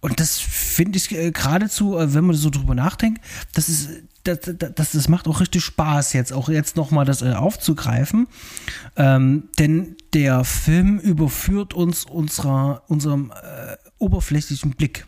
[0.00, 3.88] Und das finde ich äh, geradezu, äh, wenn man so drüber nachdenkt, das ist,
[4.24, 8.26] das, das, das macht auch richtig Spaß, jetzt auch jetzt nochmal das äh, aufzugreifen.
[8.96, 15.06] Ähm, denn der Film überführt uns unserer, unserem äh, oberflächlichen Blick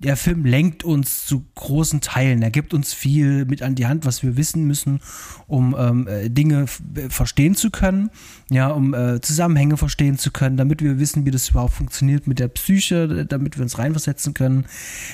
[0.00, 2.42] der Film lenkt uns zu großen Teilen.
[2.42, 5.00] Er gibt uns viel mit an die Hand, was wir wissen müssen,
[5.46, 8.10] um ähm, äh, Dinge äh, verstehen zu können,
[8.50, 12.38] ja, um äh, Zusammenhänge verstehen zu können, damit wir wissen, wie das überhaupt funktioniert mit
[12.38, 14.64] der Psyche, damit wir uns reinversetzen können.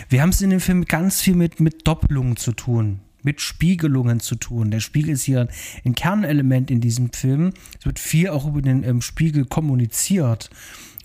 [0.09, 4.21] Wir haben es in dem Film ganz viel mit, mit Doppelungen zu tun mit Spiegelungen
[4.21, 4.71] zu tun.
[4.71, 5.49] Der Spiegel ist hier
[5.85, 7.53] ein Kernelement in diesem Film.
[7.77, 10.49] Es wird viel auch über den ähm, Spiegel kommuniziert.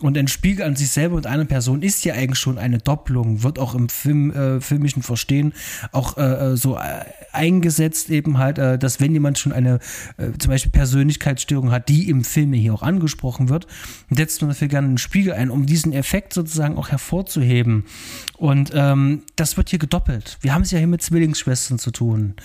[0.02, 3.44] Und ein Spiegel an sich selber und einer Person ist ja eigentlich schon eine Doppelung,
[3.44, 5.54] wird auch im Film, äh, filmischen Verstehen
[5.92, 9.80] auch äh, äh so äh, eingesetzt, eben halt, äh, dass wenn jemand schon eine
[10.18, 13.68] äh, zum Beispiel Persönlichkeitsstörung hat, die im Film hier auch angesprochen wird,
[14.10, 17.86] setzt man dafür gerne einen Spiegel ein, um diesen Effekt sozusagen auch hervorzuheben.
[18.38, 20.38] Und ähm, das wird hier gedoppelt.
[20.42, 22.36] Wir haben es ja hier mit Zwillingsschwestern zu tun.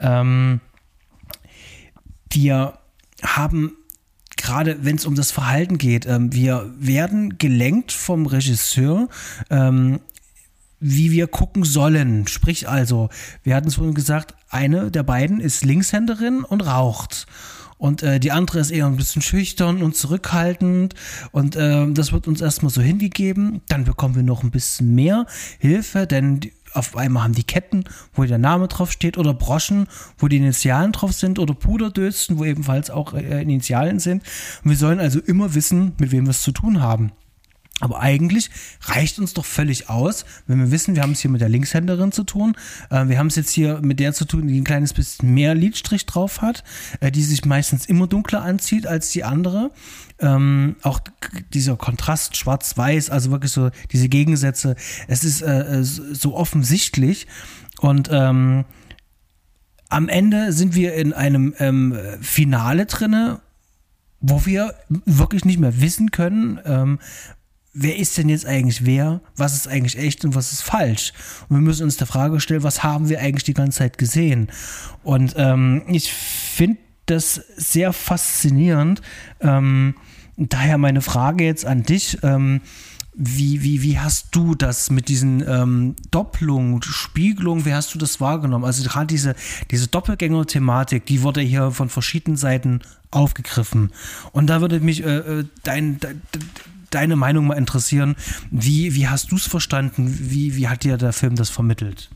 [0.00, 0.60] Ähm,
[2.30, 2.78] wir
[3.22, 3.72] haben
[4.46, 9.08] gerade wenn es um das Verhalten geht, ähm, wir werden gelenkt vom Regisseur,
[9.50, 9.98] ähm,
[10.78, 12.28] wie wir gucken sollen.
[12.28, 13.08] Sprich also,
[13.42, 17.26] wir hatten es vorhin gesagt, eine der beiden ist Linkshänderin und raucht.
[17.76, 20.94] Und äh, die andere ist eher ein bisschen schüchtern und zurückhaltend.
[21.32, 23.62] Und äh, das wird uns erstmal so hingegeben.
[23.68, 25.26] Dann bekommen wir noch ein bisschen mehr
[25.58, 27.84] Hilfe, denn die, auf einmal haben die Ketten,
[28.14, 29.86] wo der Name drauf steht, oder Broschen,
[30.18, 34.22] wo die Initialen drauf sind, oder Puderdösten, wo ebenfalls auch äh, Initialen sind.
[34.62, 37.12] Und wir sollen also immer wissen, mit wem wir es zu tun haben.
[37.80, 38.50] Aber eigentlich
[38.82, 42.10] reicht uns doch völlig aus, wenn wir wissen, wir haben es hier mit der Linkshänderin
[42.10, 42.56] zu tun.
[42.88, 45.54] Äh, wir haben es jetzt hier mit der zu tun, die ein kleines bisschen mehr
[45.54, 46.64] Lidstrich drauf hat,
[47.00, 49.72] äh, die sich meistens immer dunkler anzieht als die andere.
[50.18, 51.00] Ähm, auch
[51.52, 54.74] dieser Kontrast schwarz-weiß, also wirklich so diese Gegensätze,
[55.06, 57.26] es ist äh, so offensichtlich.
[57.80, 58.64] Und ähm,
[59.90, 63.40] am Ende sind wir in einem ähm, Finale drinne,
[64.20, 66.98] wo wir wirklich nicht mehr wissen können, ähm,
[67.78, 71.12] wer ist denn jetzt eigentlich wer, was ist eigentlich echt und was ist falsch.
[71.48, 74.48] Und wir müssen uns der Frage stellen, was haben wir eigentlich die ganze Zeit gesehen.
[75.04, 79.02] Und ähm, ich finde das sehr faszinierend.
[79.40, 79.94] Ähm,
[80.36, 82.18] daher meine Frage jetzt an dich.
[82.22, 82.62] Ähm,
[83.18, 88.20] wie, wie, wie hast du das mit diesen ähm, Doppelungen, Spiegelungen, wie hast du das
[88.20, 88.64] wahrgenommen?
[88.64, 89.34] Also gerade diese,
[89.70, 93.92] diese Doppelgänger-Thematik, die wurde hier von verschiedenen Seiten aufgegriffen.
[94.32, 96.20] Und da würde mich äh, äh dein, dein
[96.96, 98.16] deine Meinung mal interessieren.
[98.50, 100.16] Wie, wie hast du es verstanden?
[100.18, 102.08] Wie, wie hat dir der Film das vermittelt?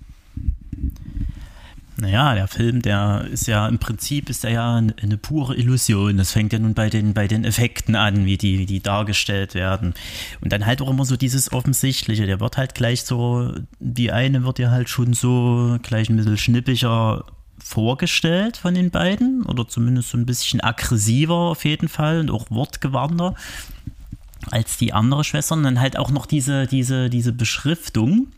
[1.99, 6.17] Naja, der Film, der ist ja im Prinzip ist er ja eine, pure Illusion.
[6.17, 9.55] Das fängt ja nun bei den, bei den Effekten an, wie die, wie die dargestellt
[9.55, 9.93] werden.
[10.41, 12.25] Und dann halt auch immer so dieses Offensichtliche.
[12.25, 16.39] Der wird halt gleich so, die eine wird ja halt schon so gleich ein bisschen
[16.39, 17.27] schnippiger
[17.63, 22.47] vorgestellt von den beiden oder zumindest so ein bisschen aggressiver auf jeden Fall und auch
[22.51, 23.35] wortgewandter
[24.51, 25.55] als die andere Schwester.
[25.55, 28.29] Und dann halt auch noch diese, diese, diese Beschriftung.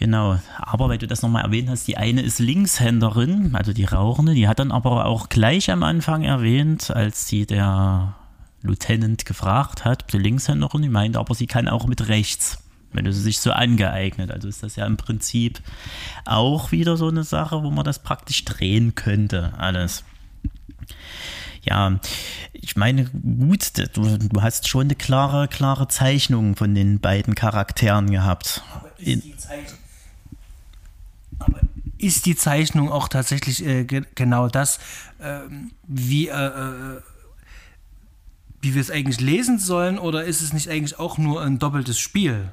[0.00, 4.32] Genau, aber weil du das nochmal erwähnt hast, die eine ist Linkshänderin, also die Rauchende,
[4.32, 8.14] die hat dann aber auch gleich am Anfang erwähnt, als sie der
[8.62, 12.62] Lieutenant gefragt hat, die Linkshänderin, die meinte aber, sie kann auch mit rechts,
[12.94, 14.30] wenn sie sich so angeeignet.
[14.30, 15.60] Also ist das ja im Prinzip
[16.24, 20.04] auch wieder so eine Sache, wo man das praktisch drehen könnte, alles
[21.62, 22.00] ja,
[22.52, 28.10] ich meine, gut, du, du, hast schon eine klare, klare Zeichnung von den beiden Charakteren
[28.10, 28.62] gehabt.
[28.74, 29.78] Aber ist die, Zeichnung,
[31.38, 31.60] aber
[31.98, 34.78] ist die Zeichnung auch tatsächlich äh, ge genau das,
[35.18, 35.40] äh,
[35.86, 37.00] wie, äh,
[38.62, 41.98] wie wir es eigentlich lesen sollen, oder ist es nicht eigentlich auch nur ein doppeltes
[41.98, 42.50] Spiel?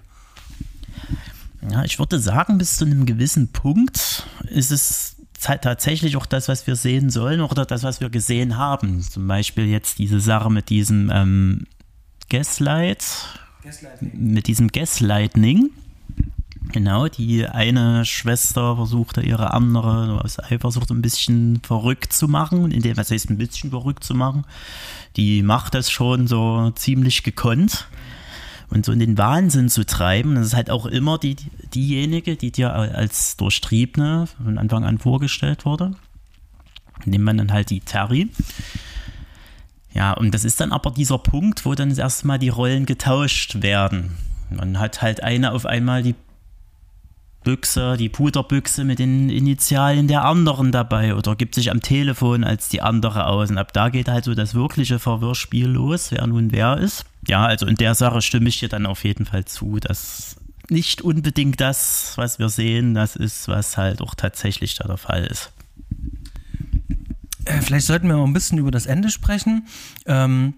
[1.70, 6.68] Ja, ich würde sagen, bis zu einem gewissen Punkt ist es tatsächlich auch das, was
[6.68, 9.02] wir sehen sollen oder das, was wir gesehen haben.
[9.02, 11.68] Zum Beispiel jetzt diese Sache mit diesem ähm,
[12.30, 13.06] Gaslight,
[14.14, 15.72] mit diesem Gaslightning.
[16.74, 22.82] Genau, die eine Schwester versuchte ihre andere aus Eifersucht ein bisschen verrückt zu machen, in
[22.82, 24.44] dem, was heißt ein bisschen verrückt zu machen.
[25.16, 27.88] Die macht das schon so ziemlich gekonnt
[28.70, 30.36] und so in den Wahnsinn zu treiben.
[30.36, 31.36] Das ist halt auch immer die,
[31.74, 35.92] diejenige, die dir als Durchtriebene von Anfang an vorgestellt wurde.
[37.06, 38.30] Nimmt man dann halt die Terry.
[39.94, 44.18] Ja, und das ist dann aber dieser Punkt, wo dann erstmal die Rollen getauscht werden.
[44.50, 46.16] Man hat halt eine auf einmal die
[47.48, 52.68] Büchse, die Puderbüchse mit den Initialien der anderen dabei oder gibt sich am Telefon als
[52.68, 53.50] die andere aus.
[53.50, 57.06] Und ab da geht halt so das wirkliche Verwirrspiel los, wer nun wer ist.
[57.26, 60.36] Ja, also in der Sache stimme ich dir dann auf jeden Fall zu, dass
[60.68, 65.24] nicht unbedingt das, was wir sehen, das ist, was halt auch tatsächlich da der Fall
[65.24, 65.54] ist.
[67.46, 69.68] Äh, vielleicht sollten wir mal ein bisschen über das Ende sprechen.
[70.06, 70.56] Ähm,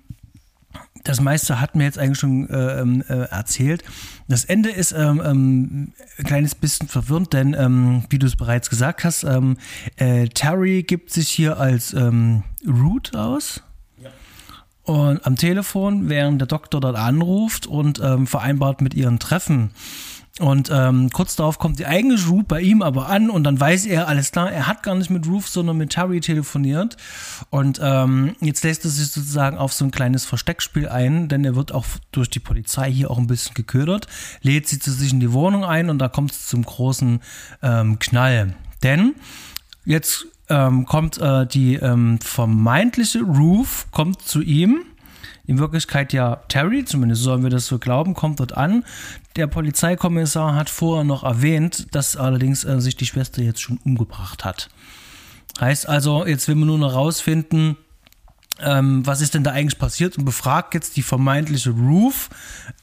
[1.03, 3.83] das meiste hat mir jetzt eigentlich schon äh, ähm, äh, erzählt.
[4.27, 8.69] Das Ende ist ähm, ähm, ein kleines bisschen verwirrend, denn ähm, wie du es bereits
[8.69, 9.57] gesagt hast, ähm,
[9.97, 13.63] äh, Terry gibt sich hier als ähm, Root aus.
[14.01, 14.09] Ja.
[14.83, 19.71] Und am Telefon, während der Doktor dort anruft und vereinbart mit ihren Treffen.
[20.39, 23.85] Und ähm, kurz darauf kommt die eigene Ruth bei ihm aber an und dann weiß
[23.85, 26.95] er, alles klar, er hat gar nicht mit Ruth, sondern mit Terry telefoniert.
[27.49, 31.55] Und ähm, jetzt lässt er sich sozusagen auf so ein kleines Versteckspiel ein, denn er
[31.55, 34.07] wird auch durch die Polizei hier auch ein bisschen geködert,
[34.41, 37.19] lädt sie zu sich in die Wohnung ein und da kommt es zum großen
[37.61, 38.55] ähm, Knall.
[38.81, 39.15] Denn
[39.83, 44.85] jetzt ähm, kommt äh, die ähm, vermeintliche Ruth, kommt zu ihm
[45.49, 48.85] in Wirklichkeit ja Terry, zumindest sollen wir das so glauben, kommt dort an.
[49.35, 54.45] Der Polizeikommissar hat vorher noch erwähnt, dass allerdings äh, sich die Schwester jetzt schon umgebracht
[54.45, 54.69] hat.
[55.59, 57.77] Heißt also, jetzt will man nur noch rausfinden,
[58.61, 62.29] ähm, was ist denn da eigentlich passiert und befragt jetzt die vermeintliche Ruth,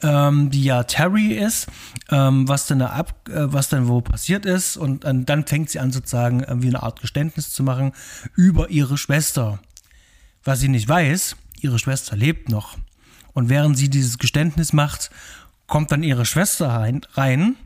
[0.02, 1.68] ähm, die ja Terry ist,
[2.10, 5.70] ähm, was denn da ab, äh, was denn wo passiert ist und äh, dann fängt
[5.70, 7.92] sie an sozusagen äh, wie eine Art Geständnis zu machen
[8.34, 9.60] über ihre Schwester.
[10.42, 12.78] Was sie nicht weiß, ihre Schwester lebt noch.
[13.34, 15.10] Und während sie dieses Geständnis macht,
[15.66, 17.56] kommt dann ihre Schwester rein, rein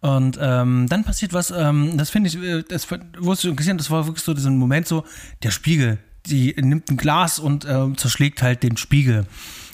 [0.00, 2.86] und ähm, dann passiert was, ähm, das finde ich, äh, das
[3.18, 5.04] wusste ich gesehen, das war wirklich so dieser Moment so,
[5.42, 9.26] der Spiegel, die nimmt ein Glas und äh, zerschlägt halt den Spiegel.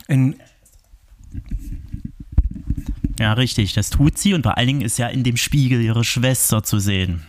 [0.09, 0.37] In
[3.19, 6.05] ja, richtig, das tut sie und vor allen Dingen ist ja in dem Spiegel ihre
[6.05, 7.23] Schwester zu sehen.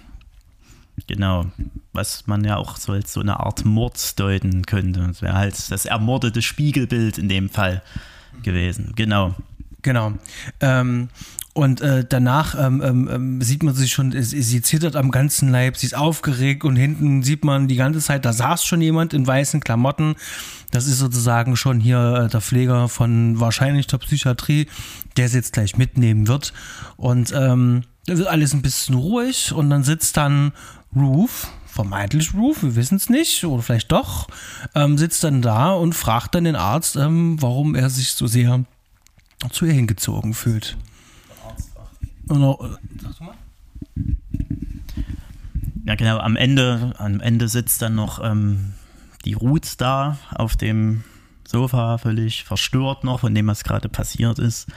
[1.08, 1.52] Genau,
[1.94, 5.02] was man ja auch so als so eine Art Mord deuten könnte.
[5.08, 7.82] Das wäre halt das ermordete Spiegelbild in dem Fall
[8.44, 8.94] gewesen.
[8.96, 9.36] Genau.
[9.82, 10.14] Genau.
[10.60, 11.10] Ähm,
[11.54, 15.50] und äh, danach ähm, ähm, ähm sieht man sich schon, sie, sie zittert am ganzen
[15.50, 19.14] Leib, sie ist aufgeregt und hinten sieht man die ganze Zeit, da saß schon jemand
[19.14, 20.16] in weißen Klamotten.
[20.72, 24.68] Das ist sozusagen schon hier äh, der Pfleger von wahrscheinlich der Psychiatrie,
[25.18, 26.54] der sie jetzt gleich mitnehmen wird.
[26.96, 30.54] Und ähm, da wird alles ein bisschen ruhig und dann sitzt dann
[30.96, 34.28] Ruth, vermeintlich Ruth, wir wissen es nicht, oder vielleicht doch,
[34.76, 38.66] ähm, sitzt dann da und fragt dann den Arzt, ähm, warum er sich so sehr
[39.52, 40.78] zu ihr hingezogen fühlt.
[45.86, 48.74] Ja, genau, am Ende, am Ende sitzt dann noch ähm,
[49.26, 51.04] die Ruth da auf dem
[51.48, 54.68] Sofa, völlig verstört noch von dem, was gerade passiert ist.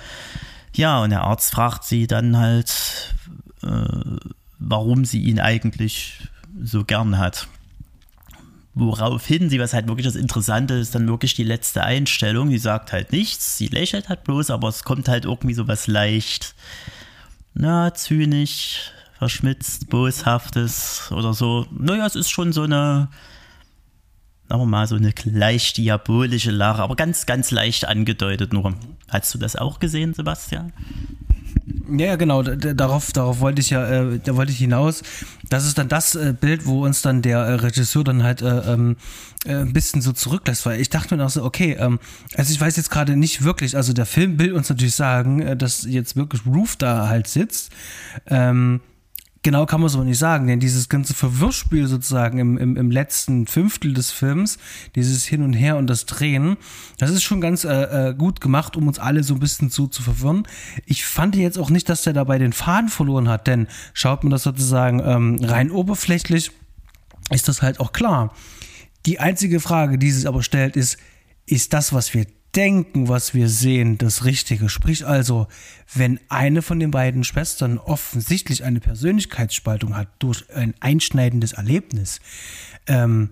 [0.74, 3.14] Ja, und der Arzt fragt sie dann halt,
[3.62, 4.18] äh,
[4.58, 6.28] warum sie ihn eigentlich
[6.62, 7.48] so gern hat.
[8.74, 12.92] Woraufhin sie, was halt wirklich das Interessante ist, dann wirklich die letzte Einstellung, die sagt
[12.92, 16.56] halt nichts, sie lächelt halt bloß, aber es kommt halt irgendwie so was leicht,
[17.54, 21.66] na, zynisch, verschmitzt, boshaftes oder so.
[21.70, 23.08] Naja, es ist schon so eine,
[24.48, 28.74] sagen wir mal, so eine leicht diabolische Lache, aber ganz, ganz leicht angedeutet nur.
[29.08, 30.72] Hast du das auch gesehen, Sebastian?
[31.96, 35.02] Ja, genau, darauf, darauf wollte ich ja, äh, da wollte ich hinaus.
[35.48, 38.72] Das ist dann das äh, Bild, wo uns dann der äh, Regisseur dann halt äh,
[38.72, 38.96] ähm,
[39.44, 41.98] äh, ein bisschen so zurücklässt, weil ich dachte mir auch so, okay, ähm,
[42.36, 45.56] also ich weiß jetzt gerade nicht wirklich, also der Film will uns natürlich sagen, äh,
[45.56, 47.70] dass jetzt wirklich Roof da halt sitzt.
[48.26, 48.80] Ähm,
[49.44, 52.90] genau kann man es aber nicht sagen, denn dieses ganze Verwirrspiel sozusagen im, im, im
[52.90, 54.58] letzten Fünftel des Films,
[54.96, 56.56] dieses Hin und Her und das Drehen,
[56.98, 59.86] das ist schon ganz äh, äh, gut gemacht, um uns alle so ein bisschen zu,
[59.86, 60.48] zu verwirren.
[60.86, 64.30] Ich fand jetzt auch nicht, dass der dabei den Faden verloren hat, denn schaut man
[64.30, 66.50] das sozusagen ähm, rein oberflächlich,
[67.30, 68.34] ist das halt auch klar.
[69.06, 70.96] Die einzige Frage, die sich aber stellt, ist,
[71.46, 74.68] ist das, was wir denken, was wir sehen, das Richtige.
[74.68, 75.48] Sprich also,
[75.92, 82.20] wenn eine von den beiden Schwestern offensichtlich eine Persönlichkeitsspaltung hat durch ein einschneidendes Erlebnis,
[82.86, 83.30] ähm,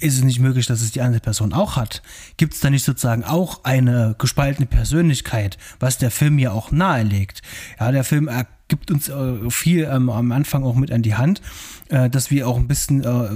[0.00, 2.02] ist es nicht möglich, dass es die andere Person auch hat?
[2.36, 7.42] Gibt es da nicht sozusagen auch eine gespaltene Persönlichkeit, was der Film ja auch nahelegt?
[7.80, 8.28] Ja, der Film
[8.68, 11.40] gibt uns äh, viel ähm, am Anfang auch mit an die Hand,
[11.88, 13.30] äh, dass wir auch ein bisschen äh,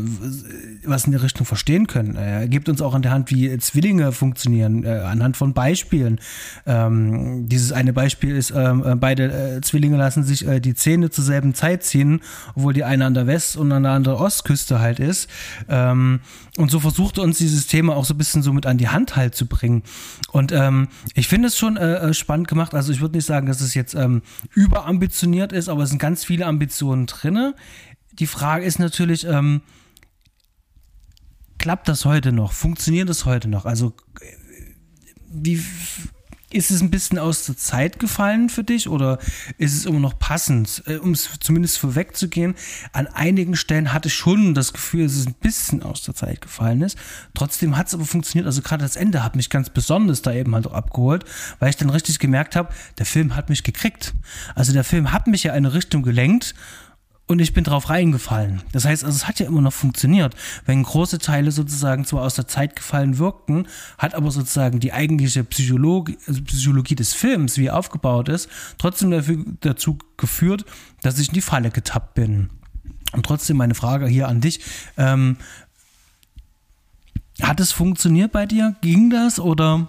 [0.85, 2.17] was in der Richtung verstehen können.
[2.17, 6.21] Er gibt uns auch an der Hand, wie Zwillinge funktionieren, äh, anhand von Beispielen.
[6.67, 11.25] Ähm, dieses eine Beispiel ist, ähm, äh, beide äh, Zwillinge lassen sich die Zähne zur
[11.25, 12.21] selben Zeit ziehen,
[12.55, 15.29] obwohl die eine an der West- und an der Ostküste halt ist.
[15.69, 16.21] Ähm,
[16.57, 19.17] und so versucht uns dieses Thema auch so ein bisschen so mit an die Hand
[19.17, 19.83] halt zu bringen.
[20.33, 21.79] Und ähm, ich finde es schon
[22.13, 22.75] spannend gemacht.
[22.75, 24.23] Also ich würde nicht sagen, dass es jetzt ähm,
[24.55, 27.55] überambitioniert ambitioniert ist, aber es sind ganz viele Ambitionen drin.
[28.13, 29.63] Die Frage ist natürlich, ähm,
[31.59, 32.53] klappt das heute noch?
[32.53, 33.67] Funktioniert das heute noch?
[33.67, 33.93] Also,
[35.31, 35.63] wie
[36.53, 39.19] ist es ein bisschen aus der Zeit gefallen für dich oder
[39.59, 40.83] ist es immer noch passend?
[40.87, 42.55] Äh, um es zumindest vorwegzugehen,
[42.93, 46.41] an einigen Stellen hatte ich schon das Gefühl, dass es ein bisschen aus der Zeit
[46.41, 46.99] gefallen ist.
[47.35, 48.47] Trotzdem hat es aber funktioniert.
[48.47, 51.25] Also gerade das Ende hat mich ganz besonders da eben halt auch abgeholt,
[51.59, 54.15] weil ich dann richtig gemerkt habe, der Film hat mich gekriegt.
[54.55, 56.55] Also der Film hat mich ja in eine Richtung gelenkt
[57.31, 58.61] und ich bin drauf reingefallen.
[58.73, 60.35] Das heißt, also es hat ja immer noch funktioniert.
[60.67, 63.69] Wenn große Teile sozusagen zwar aus der Zeit gefallen wirkten,
[63.99, 69.13] hat aber sozusagen die eigentliche Psychologie, also Psychologie des Films, wie er aufgebaut ist, trotzdem
[69.13, 70.65] dafür, dazu geführt,
[71.03, 72.51] dass ich in die Falle getappt bin.
[73.13, 74.59] Und trotzdem meine Frage hier an dich.
[74.97, 75.37] Ähm,
[77.43, 78.75] hat es funktioniert bei dir?
[78.81, 79.89] Ging das oder?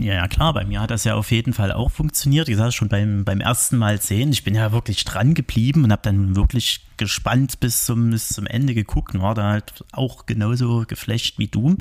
[0.00, 2.48] Ja, ja, klar, bei mir hat das ja auf jeden Fall auch funktioniert.
[2.48, 5.92] Ich sage schon beim, beim ersten Mal sehen, ich bin ja wirklich dran geblieben und
[5.92, 10.26] habe dann wirklich gespannt bis zum, bis zum Ende geguckt und war da halt auch
[10.26, 11.76] genauso geflecht wie du.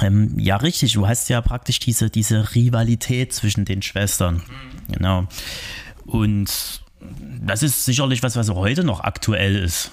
[0.00, 4.36] Ähm, ja, richtig, du hast ja praktisch diese, diese Rivalität zwischen den Schwestern.
[4.36, 4.92] Mhm.
[4.92, 5.26] Genau.
[6.06, 6.82] Und
[7.40, 9.90] das ist sicherlich was, was heute noch aktuell ist.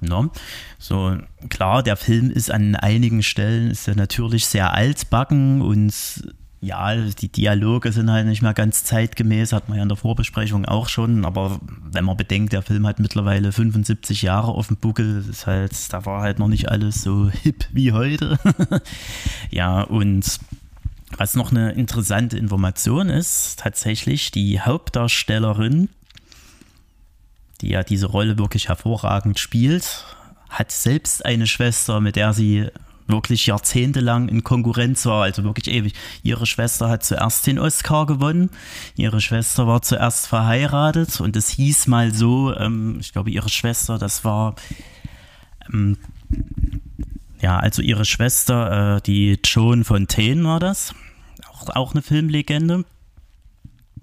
[0.00, 0.30] No?
[0.78, 1.16] So,
[1.48, 5.92] klar, der Film ist an einigen Stellen ist ja natürlich sehr altbacken und
[6.62, 10.66] ja, die Dialoge sind halt nicht mehr ganz zeitgemäß, hat man ja in der Vorbesprechung
[10.66, 11.58] auch schon, aber
[11.90, 16.04] wenn man bedenkt, der Film hat mittlerweile 75 Jahre auf dem Buckel, ist halt, da
[16.04, 18.38] war halt noch nicht alles so hip wie heute.
[19.50, 20.38] ja, und
[21.16, 25.88] was noch eine interessante Information ist, tatsächlich die Hauptdarstellerin
[27.60, 30.04] die ja diese Rolle wirklich hervorragend spielt,
[30.48, 32.68] hat selbst eine Schwester, mit der sie
[33.10, 35.94] wirklich jahrzehntelang in Konkurrenz war, also wirklich ewig.
[36.22, 38.50] Ihre Schwester hat zuerst den Oscar gewonnen,
[38.96, 43.98] ihre Schwester war zuerst verheiratet und es hieß mal so, ähm, ich glaube, ihre Schwester,
[43.98, 44.54] das war,
[45.72, 45.98] ähm,
[47.40, 50.94] ja, also ihre Schwester, äh, die Joan Fontaine war das,
[51.52, 52.84] auch, auch eine Filmlegende.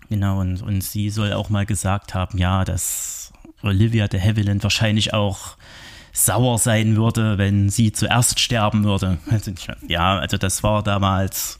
[0.10, 3.27] Genau, und, und sie soll auch mal gesagt haben, ja, dass
[3.64, 5.58] Olivia de Havilland wahrscheinlich auch
[6.14, 9.18] sauer sein würde, wenn sie zuerst sterben würde.
[9.30, 9.52] Also,
[9.88, 11.58] ja, also das war damals.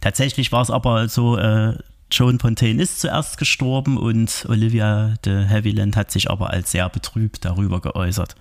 [0.00, 1.76] Tatsächlich war es aber so, äh,
[2.10, 7.44] Joan Fontaine ist zuerst gestorben und Olivia de Havilland hat sich aber als sehr betrübt
[7.44, 8.36] darüber geäußert.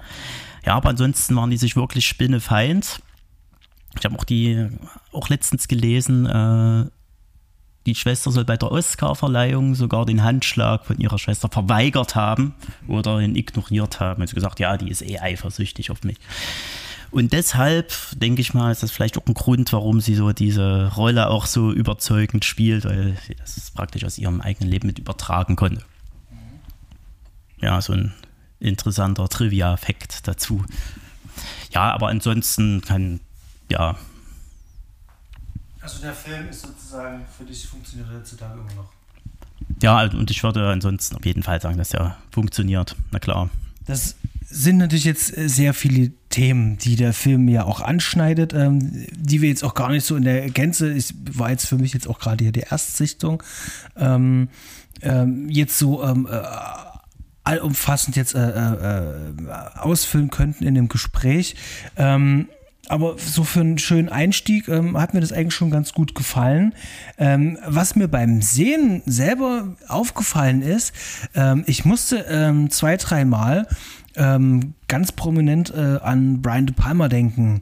[0.66, 3.02] Ja, aber ansonsten waren die sich wirklich spinnefeind.
[3.98, 4.68] Ich habe auch die
[5.12, 6.86] auch letztens gelesen, äh,
[7.86, 12.56] die Schwester soll bei der Oscar-Verleihung sogar den Handschlag von ihrer Schwester verweigert haben
[12.88, 14.22] oder ihn ignoriert haben.
[14.22, 16.18] Also gesagt, ja, die ist eh eifersüchtig auf mich.
[17.12, 20.92] Und deshalb denke ich mal, ist das vielleicht auch ein Grund, warum sie so diese
[20.96, 25.56] Rolle auch so überzeugend spielt, weil sie das praktisch aus ihrem eigenen Leben mit übertragen
[25.56, 25.84] konnte.
[27.62, 28.14] Ja, so ein
[28.60, 30.66] interessanter Trivia-Fakt dazu.
[31.72, 33.20] Ja, aber ansonsten kann,
[33.70, 33.96] ja,
[35.86, 38.90] also der Film ist sozusagen für dich funktioniert heutzutage immer noch.
[39.84, 42.96] Ja, und ich würde ansonsten auf jeden Fall sagen, dass er funktioniert.
[43.12, 43.52] Na klar.
[43.86, 44.16] Das
[44.48, 49.44] sind natürlich jetzt äh, sehr viele Themen, die der Film ja auch anschneidet, ähm, die
[49.44, 52.08] wir jetzt auch gar nicht so in der Gänze, ich war jetzt für mich jetzt
[52.08, 53.44] auch gerade hier die Erstsichtung,
[53.96, 54.50] ähm,
[55.04, 56.42] ähm, jetzt so ähm, äh,
[57.44, 61.56] allumfassend jetzt äh, äh, äh ausfüllen könnten in dem Gespräch.
[61.96, 62.50] Ähm,
[62.90, 66.74] aber so für einen schönen Einstieg ähm, hat mir das eigentlich schon ganz gut gefallen.
[67.18, 70.94] Ähm, was mir beim Sehen selber aufgefallen ist,
[71.36, 73.68] ähm, ich musste ähm, zwei, dreimal
[74.16, 77.62] ähm, ganz prominent äh, an Brian De Palma denken,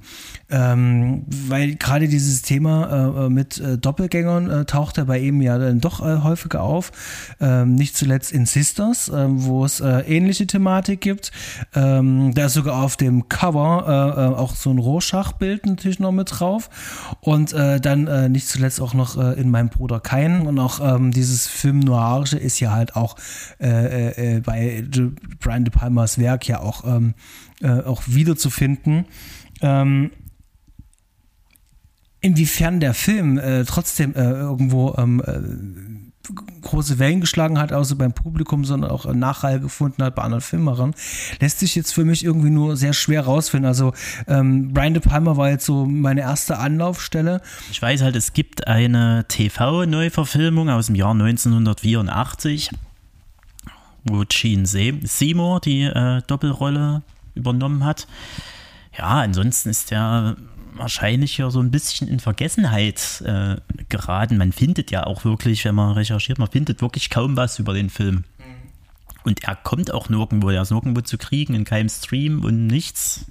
[0.50, 5.42] ähm, weil gerade dieses Thema äh, äh mit äh, Doppelgängern äh, taucht er bei ihm
[5.42, 6.92] ja dann doch äh, häufiger auf.
[7.40, 11.32] Ähm, nicht zuletzt in Sisters, ähm, wo es äh, ähnliche Thematik gibt.
[11.74, 16.70] Ähm, da ist sogar auf dem Cover auch so ein Rorschach-Bild natürlich noch mit drauf.
[17.22, 20.46] Und dann nicht zuletzt auch noch in meinem Bruder Kein.
[20.48, 23.16] Und auch ähm, dieses Film Noirische ist ja halt auch
[23.60, 24.86] bei
[25.40, 26.84] Brian De Palmas Werk ja auch
[27.62, 29.06] äh, auch wiederzufinden.
[29.62, 30.12] Ähm,
[32.22, 35.40] inwiefern der Film äh, trotzdem äh, irgendwo ähm, äh,
[36.62, 40.96] große Wellen geschlagen hat, außer beim Publikum, sondern auch Nachhall gefunden hat bei anderen Filmemachern,
[41.42, 43.68] lässt sich jetzt für mich irgendwie nur sehr schwer rausfinden.
[43.68, 43.94] Also
[44.28, 47.42] ähm, Brian De Palma war jetzt so meine erste Anlaufstelle.
[47.72, 52.70] Ich weiß halt, es gibt eine TV-Neuverfilmung aus dem Jahr 1984
[54.04, 57.02] wo Gene Seymour die äh, Doppelrolle
[57.36, 58.08] übernommen hat.
[58.98, 60.36] Ja, ansonsten ist der
[60.76, 63.58] wahrscheinlich ja so ein bisschen in Vergessenheit äh,
[63.90, 64.38] geraten.
[64.38, 67.90] Man findet ja auch wirklich, wenn man recherchiert, man findet wirklich kaum was über den
[67.90, 68.24] Film.
[69.24, 73.26] Und er kommt auch nirgendwo, er ist nirgendwo zu kriegen, in keinem Stream und nichts.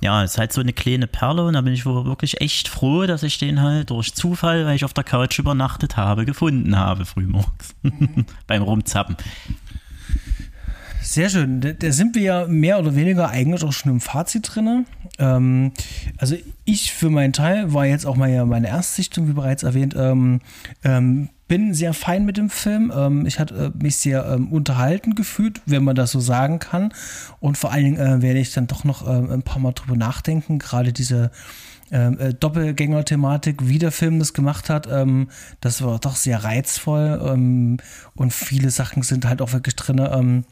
[0.00, 3.22] Ja, ist halt so eine kleine Perle und da bin ich wirklich echt froh, dass
[3.22, 7.74] ich den halt durch Zufall, weil ich auf der Couch übernachtet habe, gefunden habe frühmorgens
[8.48, 9.16] beim Rumzappen.
[11.02, 11.60] Sehr schön.
[11.60, 14.86] Da, sind wir ja mehr oder weniger eigentlich auch schon im Fazit drin.
[15.18, 15.72] Ähm,
[16.16, 19.94] also ich für meinen Teil war jetzt auch mal ja meine Erstsichtung, wie bereits erwähnt.
[19.98, 20.40] Ähm,
[20.84, 22.92] ähm, bin sehr fein mit dem Film.
[22.94, 26.94] Ähm, ich hatte äh, mich sehr ähm, unterhalten gefühlt, wenn man das so sagen kann.
[27.40, 29.96] Und vor allen Dingen äh, werde ich dann doch noch äh, ein paar Mal drüber
[29.96, 30.60] nachdenken.
[30.60, 31.32] Gerade diese
[31.90, 35.28] ähm, äh, Doppelgänger-Thematik, wie der Film das gemacht hat, ähm,
[35.60, 37.20] das war doch sehr reizvoll.
[37.22, 37.78] Ähm,
[38.14, 40.44] und viele Sachen sind halt auch wirklich drin ähm,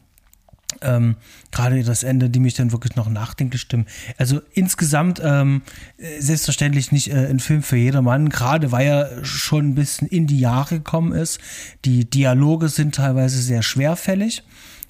[0.81, 1.15] ähm,
[1.51, 3.85] gerade das Ende, die mich dann wirklich noch nachdenklich stimmen.
[4.17, 5.61] Also insgesamt ähm,
[6.19, 10.39] selbstverständlich nicht äh, ein Film für jedermann, gerade weil er schon ein bisschen in die
[10.39, 11.39] Jahre gekommen ist.
[11.85, 14.43] Die Dialoge sind teilweise sehr schwerfällig.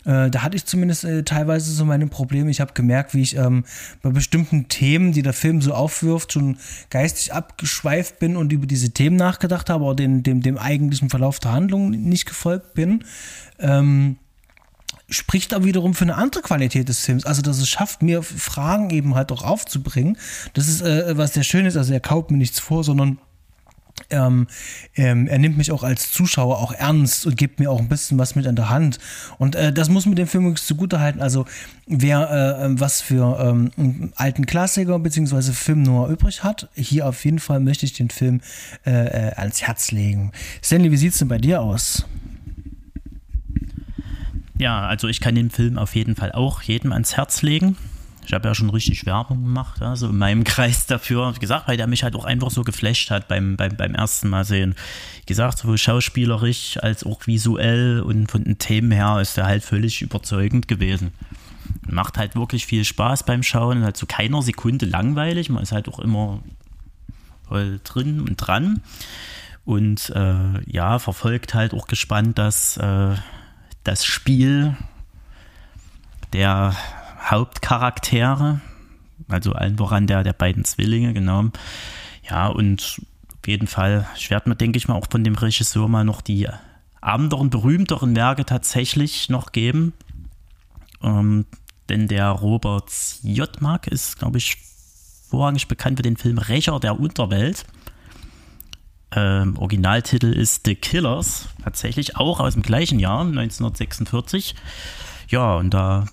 [0.05, 2.49] Äh, da hatte ich zumindest äh, teilweise so meine Probleme.
[2.49, 3.65] Ich habe gemerkt, wie ich ähm,
[4.01, 6.57] bei bestimmten Themen, die der Film so aufwirft, schon
[6.89, 11.39] geistig abgeschweift bin und über diese Themen nachgedacht habe, aber den, dem, dem eigentlichen Verlauf
[11.39, 13.03] der Handlung nicht gefolgt bin.
[13.59, 14.17] Ähm,
[15.11, 17.25] spricht aber wiederum für eine andere Qualität des Films.
[17.25, 20.17] Also, dass es schafft, mir Fragen eben halt auch aufzubringen.
[20.53, 21.77] Das ist, äh, was sehr schön ist.
[21.77, 23.19] Also, er kaut mir nichts vor, sondern
[24.09, 24.47] ähm,
[24.95, 28.17] ähm, er nimmt mich auch als Zuschauer auch ernst und gibt mir auch ein bisschen
[28.17, 28.99] was mit an der Hand.
[29.37, 31.21] Und äh, das muss man dem Film wirklich zugutehalten.
[31.21, 31.45] Also
[31.87, 35.51] wer äh, ähm, was für ähm, alten Klassiker bzw.
[35.53, 38.41] Film nur übrig hat, hier auf jeden Fall möchte ich den Film
[38.85, 40.31] äh, äh ans Herz legen.
[40.63, 42.05] Stanley, wie sieht es denn bei dir aus?
[44.61, 47.77] Ja, also ich kann den Film auf jeden Fall auch jedem ans Herz legen.
[48.23, 51.33] Ich habe ja schon richtig Werbung gemacht, ja, so in meinem Kreis dafür.
[51.33, 54.29] Wie gesagt, weil der mich halt auch einfach so geflasht hat beim, beim, beim ersten
[54.29, 54.75] Mal sehen.
[55.21, 59.63] Wie gesagt, sowohl schauspielerisch als auch visuell und von den Themen her ist der halt
[59.63, 61.11] völlig überzeugend gewesen.
[61.89, 65.49] Macht halt wirklich viel Spaß beim Schauen, halt zu keiner Sekunde langweilig.
[65.49, 66.43] Man ist halt auch immer
[67.47, 68.83] voll drin und dran.
[69.65, 73.15] Und äh, ja, verfolgt halt auch gespannt, dass äh,
[73.83, 74.75] das Spiel
[76.33, 76.75] der
[77.29, 78.61] Hauptcharaktere,
[79.27, 81.45] also allen voran der, der beiden Zwillinge, genau.
[82.29, 83.01] Ja, und
[83.41, 86.21] auf jeden Fall, ich werde mir, denke ich mal, auch von dem Regisseur mal noch
[86.21, 86.47] die
[87.01, 89.93] anderen, berühmteren Werke tatsächlich noch geben.
[91.01, 91.45] Ähm,
[91.89, 92.91] denn der Robert
[93.23, 94.57] Jotmark ist, glaube ich,
[95.29, 97.65] vorrangig bekannt für den Film Rächer der Unterwelt.
[99.13, 104.55] Ähm, Originaltitel ist The Killers, tatsächlich auch aus dem gleichen Jahr, 1946.
[105.27, 106.05] Ja, und da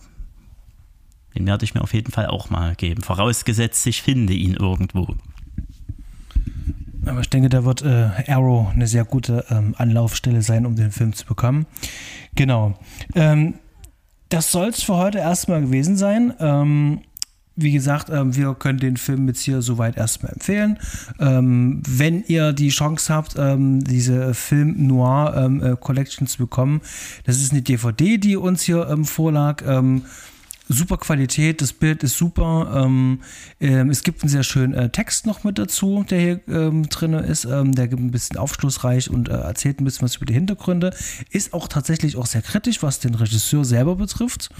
[1.38, 5.14] den werde ich mir auf jeden Fall auch mal geben, vorausgesetzt, ich finde ihn irgendwo.
[7.06, 10.90] Aber ich denke, da wird äh, Arrow eine sehr gute ähm, Anlaufstelle sein, um den
[10.90, 11.66] Film zu bekommen.
[12.34, 12.78] Genau.
[13.14, 13.54] Ähm,
[14.28, 16.34] das soll es für heute erstmal gewesen sein.
[16.38, 17.00] Ähm,
[17.60, 20.78] wie gesagt, ähm, wir können den Film jetzt hier soweit erstmal empfehlen.
[21.18, 26.80] Ähm, wenn ihr die Chance habt, ähm, diese Film Noir äh, Collection zu bekommen,
[27.24, 29.62] das ist eine DVD, die uns hier vorlag.
[30.68, 32.84] Super Qualität, das Bild ist super.
[32.84, 33.22] Ähm,
[33.58, 37.14] ähm, es gibt einen sehr schönen äh, Text noch mit dazu, der hier ähm, drin
[37.14, 37.46] ist.
[37.46, 40.94] Ähm, der gibt ein bisschen aufschlussreich und äh, erzählt ein bisschen was über die Hintergründe.
[41.30, 44.50] Ist auch tatsächlich auch sehr kritisch, was den Regisseur selber betrifft.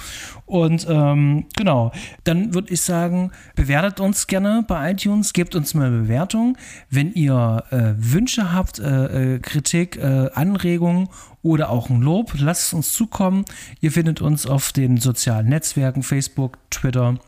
[0.47, 1.93] Und ähm, genau,
[2.25, 6.57] dann würde ich sagen, bewertet uns gerne bei iTunes, gebt uns mal eine Bewertung.
[6.89, 11.09] Wenn ihr äh, Wünsche habt, äh, äh, Kritik, äh, Anregungen
[11.43, 13.45] oder auch ein Lob, lasst es uns zukommen.
[13.81, 17.19] Ihr findet uns auf den sozialen Netzwerken Facebook, Twitter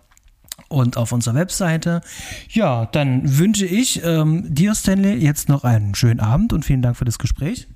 [0.68, 2.00] und auf unserer Webseite.
[2.48, 6.96] Ja, dann wünsche ich ähm, dir, Stanley, jetzt noch einen schönen Abend und vielen Dank
[6.96, 7.66] für das Gespräch.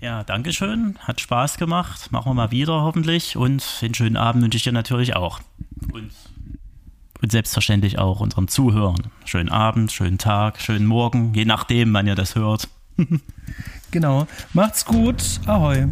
[0.00, 0.96] Ja, danke schön.
[1.00, 2.10] Hat Spaß gemacht.
[2.10, 3.36] Machen wir mal wieder hoffentlich.
[3.36, 5.40] Und den schönen Abend wünsche ich dir natürlich auch.
[5.92, 6.10] Und,
[7.20, 9.08] und selbstverständlich auch unseren Zuhörern.
[9.26, 12.68] Schönen Abend, schönen Tag, schönen Morgen, je nachdem, wann ihr das hört.
[13.92, 14.28] Genau.
[14.52, 15.40] Macht's gut.
[15.46, 15.88] Ahoi.